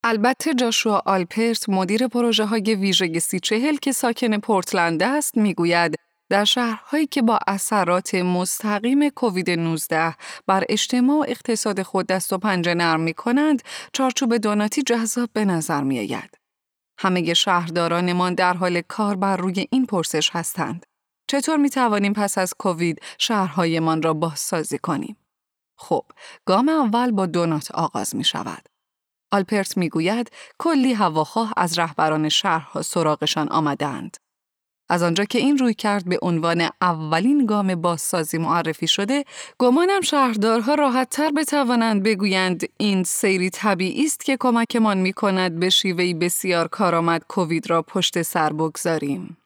البته 0.04 0.54
جاشوا 0.54 1.02
آلپرت 1.06 1.68
مدیر 1.68 2.08
پروژه 2.08 2.44
های 2.44 2.74
ویژه 2.74 3.18
سی 3.18 3.40
چهل 3.40 3.76
که 3.76 3.92
ساکن 3.92 4.38
پورتلند 4.38 5.02
است 5.02 5.36
می‌گوید 5.36 6.07
در 6.30 6.44
شهرهایی 6.44 7.06
که 7.06 7.22
با 7.22 7.38
اثرات 7.46 8.14
مستقیم 8.14 9.08
کووید 9.08 9.50
19 9.50 10.14
بر 10.46 10.64
اجتماع 10.68 11.18
و 11.18 11.24
اقتصاد 11.28 11.82
خود 11.82 12.06
دست 12.06 12.32
و 12.32 12.38
پنجه 12.38 12.74
نرم 12.74 13.00
می 13.00 13.14
کنند، 13.14 13.62
چارچوب 13.92 14.36
دوناتی 14.36 14.82
جذاب 14.82 15.30
به 15.32 15.44
نظر 15.44 15.82
می 15.82 15.98
آید. 15.98 16.38
همه 16.98 17.34
شهردارانمان 17.34 18.34
در 18.34 18.54
حال 18.54 18.80
کار 18.80 19.16
بر 19.16 19.36
روی 19.36 19.66
این 19.70 19.86
پرسش 19.86 20.30
هستند. 20.30 20.86
چطور 21.30 21.56
می 21.56 21.70
توانیم 21.70 22.12
پس 22.12 22.38
از 22.38 22.54
کووید 22.58 23.02
شهرهایمان 23.18 24.02
را 24.02 24.14
بازسازی 24.14 24.78
کنیم؟ 24.78 25.16
خب، 25.78 26.04
گام 26.44 26.68
اول 26.68 27.10
با 27.10 27.26
دونات 27.26 27.70
آغاز 27.70 28.16
می 28.16 28.24
شود. 28.24 28.68
آلپرت 29.32 29.76
می 29.76 29.88
گوید 29.88 30.30
کلی 30.58 30.92
هواخواه 30.92 31.52
از 31.56 31.78
رهبران 31.78 32.28
شهرها 32.28 32.82
سراغشان 32.82 33.48
آمدند. 33.48 34.16
از 34.88 35.02
آنجا 35.02 35.24
که 35.24 35.38
این 35.38 35.58
روی 35.58 35.74
کرد 35.74 36.04
به 36.04 36.18
عنوان 36.22 36.68
اولین 36.80 37.46
گام 37.46 37.74
بازسازی 37.74 38.38
معرفی 38.38 38.86
شده، 38.86 39.24
گمانم 39.58 40.00
شهردارها 40.00 40.74
راحت 40.74 41.10
تر 41.10 41.30
بتوانند 41.30 42.02
بگویند 42.02 42.64
این 42.76 43.04
سیری 43.04 43.50
طبیعی 43.50 44.04
است 44.04 44.24
که 44.24 44.36
کمکمان 44.40 44.98
می 44.98 45.12
کند 45.12 45.60
به 45.60 45.70
شیوهی 45.70 46.14
بسیار 46.14 46.68
کارآمد 46.68 47.24
کووید 47.28 47.70
را 47.70 47.82
پشت 47.82 48.22
سر 48.22 48.52
بگذاریم. 48.52 49.36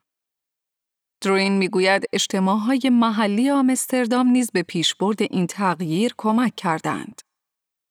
دروین 1.23 1.53
می‌گوید 1.53 2.05
اجتماعهای 2.13 2.91
محلی 2.93 3.51
آمستردام 3.51 4.29
نیز 4.29 4.51
به 4.51 4.63
پیشبرد 4.63 5.23
این 5.23 5.47
تغییر 5.47 6.15
کمک 6.17 6.57
کردند. 6.57 7.23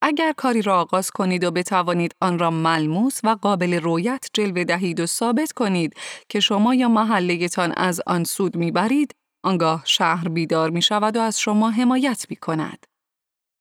اگر 0.04 0.32
کاری 0.36 0.62
را 0.62 0.80
آغاز 0.80 1.10
کنید 1.10 1.44
و 1.44 1.50
بتوانید 1.50 2.14
آن 2.20 2.38
را 2.38 2.50
ملموس 2.50 3.20
و 3.24 3.36
قابل 3.42 3.74
رویت 3.74 4.26
جلوه 4.32 4.64
دهید 4.64 5.00
و 5.00 5.06
ثابت 5.06 5.52
کنید 5.52 5.94
که 6.28 6.40
شما 6.40 6.74
یا 6.74 6.88
محلهتان 6.88 7.72
از 7.76 8.00
آن 8.06 8.24
سود 8.24 8.56
می‌برید، 8.56 9.14
آنگاه 9.44 9.82
شهر 9.84 10.28
بیدار 10.28 10.70
می 10.70 10.82
شود 10.82 11.16
و 11.16 11.20
از 11.20 11.40
شما 11.40 11.70
حمایت 11.70 12.26
می 12.30 12.36
کند. 12.36 12.86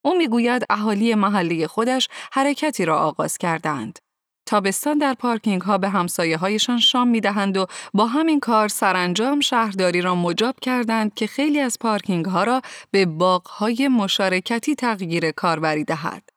او 0.06 0.18
می‌گوید 0.18 0.66
اهالی 0.70 1.16
محله 1.16 1.68
خودش 1.68 2.08
حرکتی 2.32 2.86
را 2.86 3.00
آغاز 3.00 3.38
کردند. 3.38 4.00
تابستان 4.46 4.98
در 4.98 5.14
پارکینگ 5.14 5.62
ها 5.62 5.78
به 5.78 5.90
همسایه 5.90 6.38
هایشان 6.38 6.80
شام 6.80 7.08
می 7.08 7.22
دهند 7.22 7.58
و 7.58 7.66
با 7.94 8.06
همین 8.06 8.40
کار 8.40 8.68
سرانجام 8.68 9.40
شهرداری 9.40 10.02
را 10.02 10.16
مجاب 10.16 10.56
کردند 10.60 11.14
که 11.14 11.28
خیلی 11.28 11.60
از 11.60 11.78
پارکینگ 11.80 12.26
ها 12.26 12.44
را 12.44 12.62
به 12.92 13.06
باغ 13.06 13.48
های 13.48 13.88
مشارکتی 13.88 14.76
تغییر 14.76 15.32
کاربری 15.32 15.84
دهد. 15.84 16.31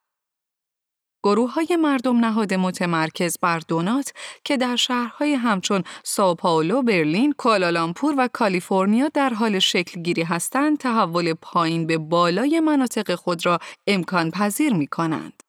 گروه 1.25 1.53
های 1.53 1.77
مردم 1.77 2.25
نهاد 2.25 2.55
متمرکز 2.55 3.39
بر 3.39 3.59
دونات 3.59 4.13
که 4.45 4.57
در 4.57 4.77
شهرهای 4.77 5.35
همچون 5.35 5.83
ساو 6.05 6.35
پائولو، 6.35 6.83
برلین، 6.83 7.35
کوالالامپور 7.39 8.15
و 8.19 8.29
کالیفرنیا 8.33 9.09
در 9.09 9.31
حال 9.31 9.59
شکل 9.59 10.03
گیری 10.03 10.23
هستند، 10.23 10.79
تحول 10.79 11.35
پایین 11.35 11.87
به 11.87 11.99
بالای 11.99 12.61
مناطق 12.61 13.15
خود 13.15 13.47
را 13.47 13.59
امکان 13.87 14.31
پذیر 14.31 14.75
می 14.75 14.87
کنند. 14.87 15.43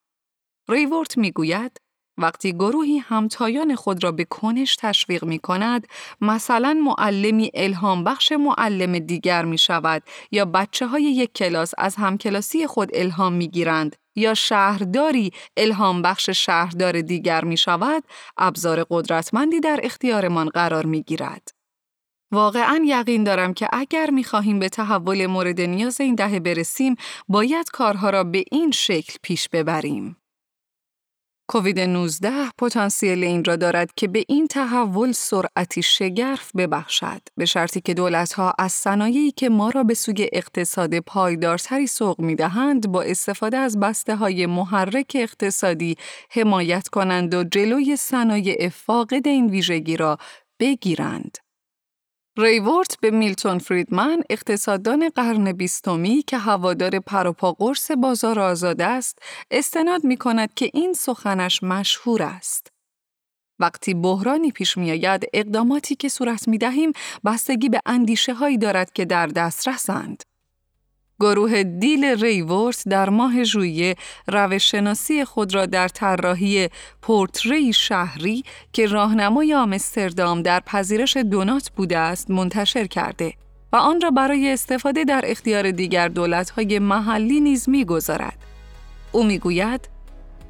ریورت 0.69 1.17
می 1.17 1.31
گوید 1.31 1.85
وقتی 2.17 2.54
گروهی 2.54 2.97
همتایان 2.97 3.75
خود 3.75 4.04
را 4.04 4.12
به 4.12 4.25
کنش 4.25 4.75
تشویق 4.75 5.23
می 5.25 5.39
کند، 5.39 5.88
مثلا 6.21 6.73
معلمی 6.73 7.51
الهام 7.54 8.04
بخش 8.04 8.32
معلم 8.32 8.99
دیگر 8.99 9.45
می 9.45 9.58
شود 9.58 10.04
یا 10.32 10.45
بچه 10.45 10.88
های 10.88 11.04
یک 11.04 11.34
کلاس 11.34 11.73
از 11.78 11.95
همکلاسی 11.95 12.67
خود 12.67 12.89
الهام 12.93 13.34
می 13.34 13.47
گیرند 13.47 13.95
یا 14.15 14.34
شهرداری 14.34 15.32
الهام 15.58 16.01
بخش 16.01 16.30
شهردار 16.30 17.01
دیگر 17.01 17.43
می 17.43 17.58
شود، 17.58 18.04
ابزار 18.38 18.86
قدرتمندی 18.89 19.60
در 19.60 19.80
اختیارمان 19.84 20.49
قرار 20.49 20.86
می 20.86 21.04
گیرد. 21.04 21.51
واقعا 22.32 22.82
یقین 22.86 23.23
دارم 23.23 23.54
که 23.54 23.69
اگر 23.73 24.10
می 24.10 24.23
خواهیم 24.23 24.60
به 24.60 24.69
تحول 24.69 25.25
مورد 25.25 25.62
نیاز 25.62 26.01
این 26.01 26.15
دهه 26.15 26.39
برسیم، 26.39 26.95
باید 27.28 27.69
کارها 27.69 28.10
را 28.10 28.23
به 28.23 28.43
این 28.51 28.71
شکل 28.71 29.17
پیش 29.21 29.49
ببریم. 29.49 30.17
کووید 31.47 31.79
19 31.79 32.31
پتانسیل 32.58 33.23
این 33.23 33.43
را 33.43 33.55
دارد 33.55 33.89
که 33.95 34.08
به 34.08 34.25
این 34.27 34.47
تحول 34.47 35.12
سرعتی 35.12 35.81
شگرف 35.81 36.51
ببخشد 36.55 37.21
به 37.38 37.45
شرطی 37.45 37.81
که 37.81 37.93
دولتها 37.93 38.53
از 38.60 38.71
صنایعی 38.71 39.31
که 39.31 39.49
ما 39.49 39.69
را 39.69 39.84
به 39.84 39.93
سوی 39.93 40.29
اقتصاد 40.34 40.99
پایدارتری 40.99 41.88
سوق 41.88 42.21
می‌دهند 42.21 42.91
با 42.91 43.01
استفاده 43.01 43.58
از 43.58 43.79
بسته 43.79 44.15
های 44.15 44.45
محرک 44.45 45.12
اقتصادی 45.15 45.95
حمایت 46.29 46.88
کنند 46.88 47.34
و 47.34 47.43
جلوی 47.43 47.95
صنایع 47.95 48.69
فاقد 48.69 49.27
این 49.27 49.47
ویژگی 49.47 49.97
را 49.97 50.17
بگیرند. 50.60 51.44
ریورت 52.38 52.98
به 53.02 53.12
میلتون 53.12 53.58
فریدمن 53.58 54.21
اقتصاددان 54.30 55.10
قرن 55.10 55.52
بیستمی 55.52 56.21
که 56.21 56.38
هوادار 56.38 57.00
پروپا 57.00 57.52
قرص 57.52 57.91
بازار 57.91 58.39
آزاد 58.39 58.82
است 58.82 59.19
استناد 59.52 60.04
می 60.04 60.17
کند 60.17 60.54
که 60.54 60.69
این 60.74 60.93
سخنش 60.93 61.63
مشهور 61.63 62.24
است. 62.24 62.67
وقتی 63.60 63.93
بحرانی 63.93 64.52
پیش 64.52 64.78
می 64.78 64.91
آید 64.91 65.26
اقداماتی 65.34 65.95
که 65.95 66.10
صورت 66.10 66.48
می 66.48 66.58
دهیم 66.58 66.91
بستگی 67.26 67.69
به 67.69 67.80
اندیشه 67.86 68.34
هایی 68.34 68.58
دارد 68.58 68.93
که 68.93 69.06
در 69.06 69.28
دست 69.28 69.67
رسند. 69.67 70.24
گروه 71.19 71.63
دیل 71.63 72.06
ریورت 72.06 72.84
در 72.89 73.10
ماه 73.10 73.43
ژوئیه 73.43 73.95
روششناسی 74.28 75.25
خود 75.25 75.56
را 75.56 75.65
در 75.65 75.88
طراحی 75.88 76.69
پورتری 77.01 77.73
شهری 77.73 78.43
که 78.73 78.86
راهنمای 78.86 79.54
آمستردام 79.54 80.41
در 80.41 80.60
پذیرش 80.60 81.17
دونات 81.17 81.69
بوده 81.75 81.97
است 81.97 82.32
منتشر 82.32 82.88
کرده 82.88 83.34
و 83.73 83.75
آن 83.75 84.01
را 84.01 84.12
برای 84.12 84.54
استفاده 84.54 85.04
در 85.04 85.21
اختیار 85.28 85.71
دیگر 85.71 86.08
دولت‌های 86.08 86.80
محلی 86.80 87.39
نیز 87.39 87.69
می‌گذارد. 87.69 88.38
او 89.12 89.23
می‌گوید 89.23 89.89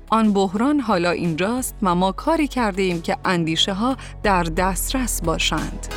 آن 0.10 0.34
بحران 0.34 0.80
حالا 0.80 1.12
اینجاست 1.12 1.76
و 1.82 1.96
ما 1.96 2.12
کاری 2.12 2.48
کرده 2.48 2.82
ایم 2.82 3.02
که 3.02 3.18
اندیشه 3.26 3.74
ها 3.74 3.98
در 4.24 4.44
دسترس 4.44 5.22
باشند. 5.22 5.88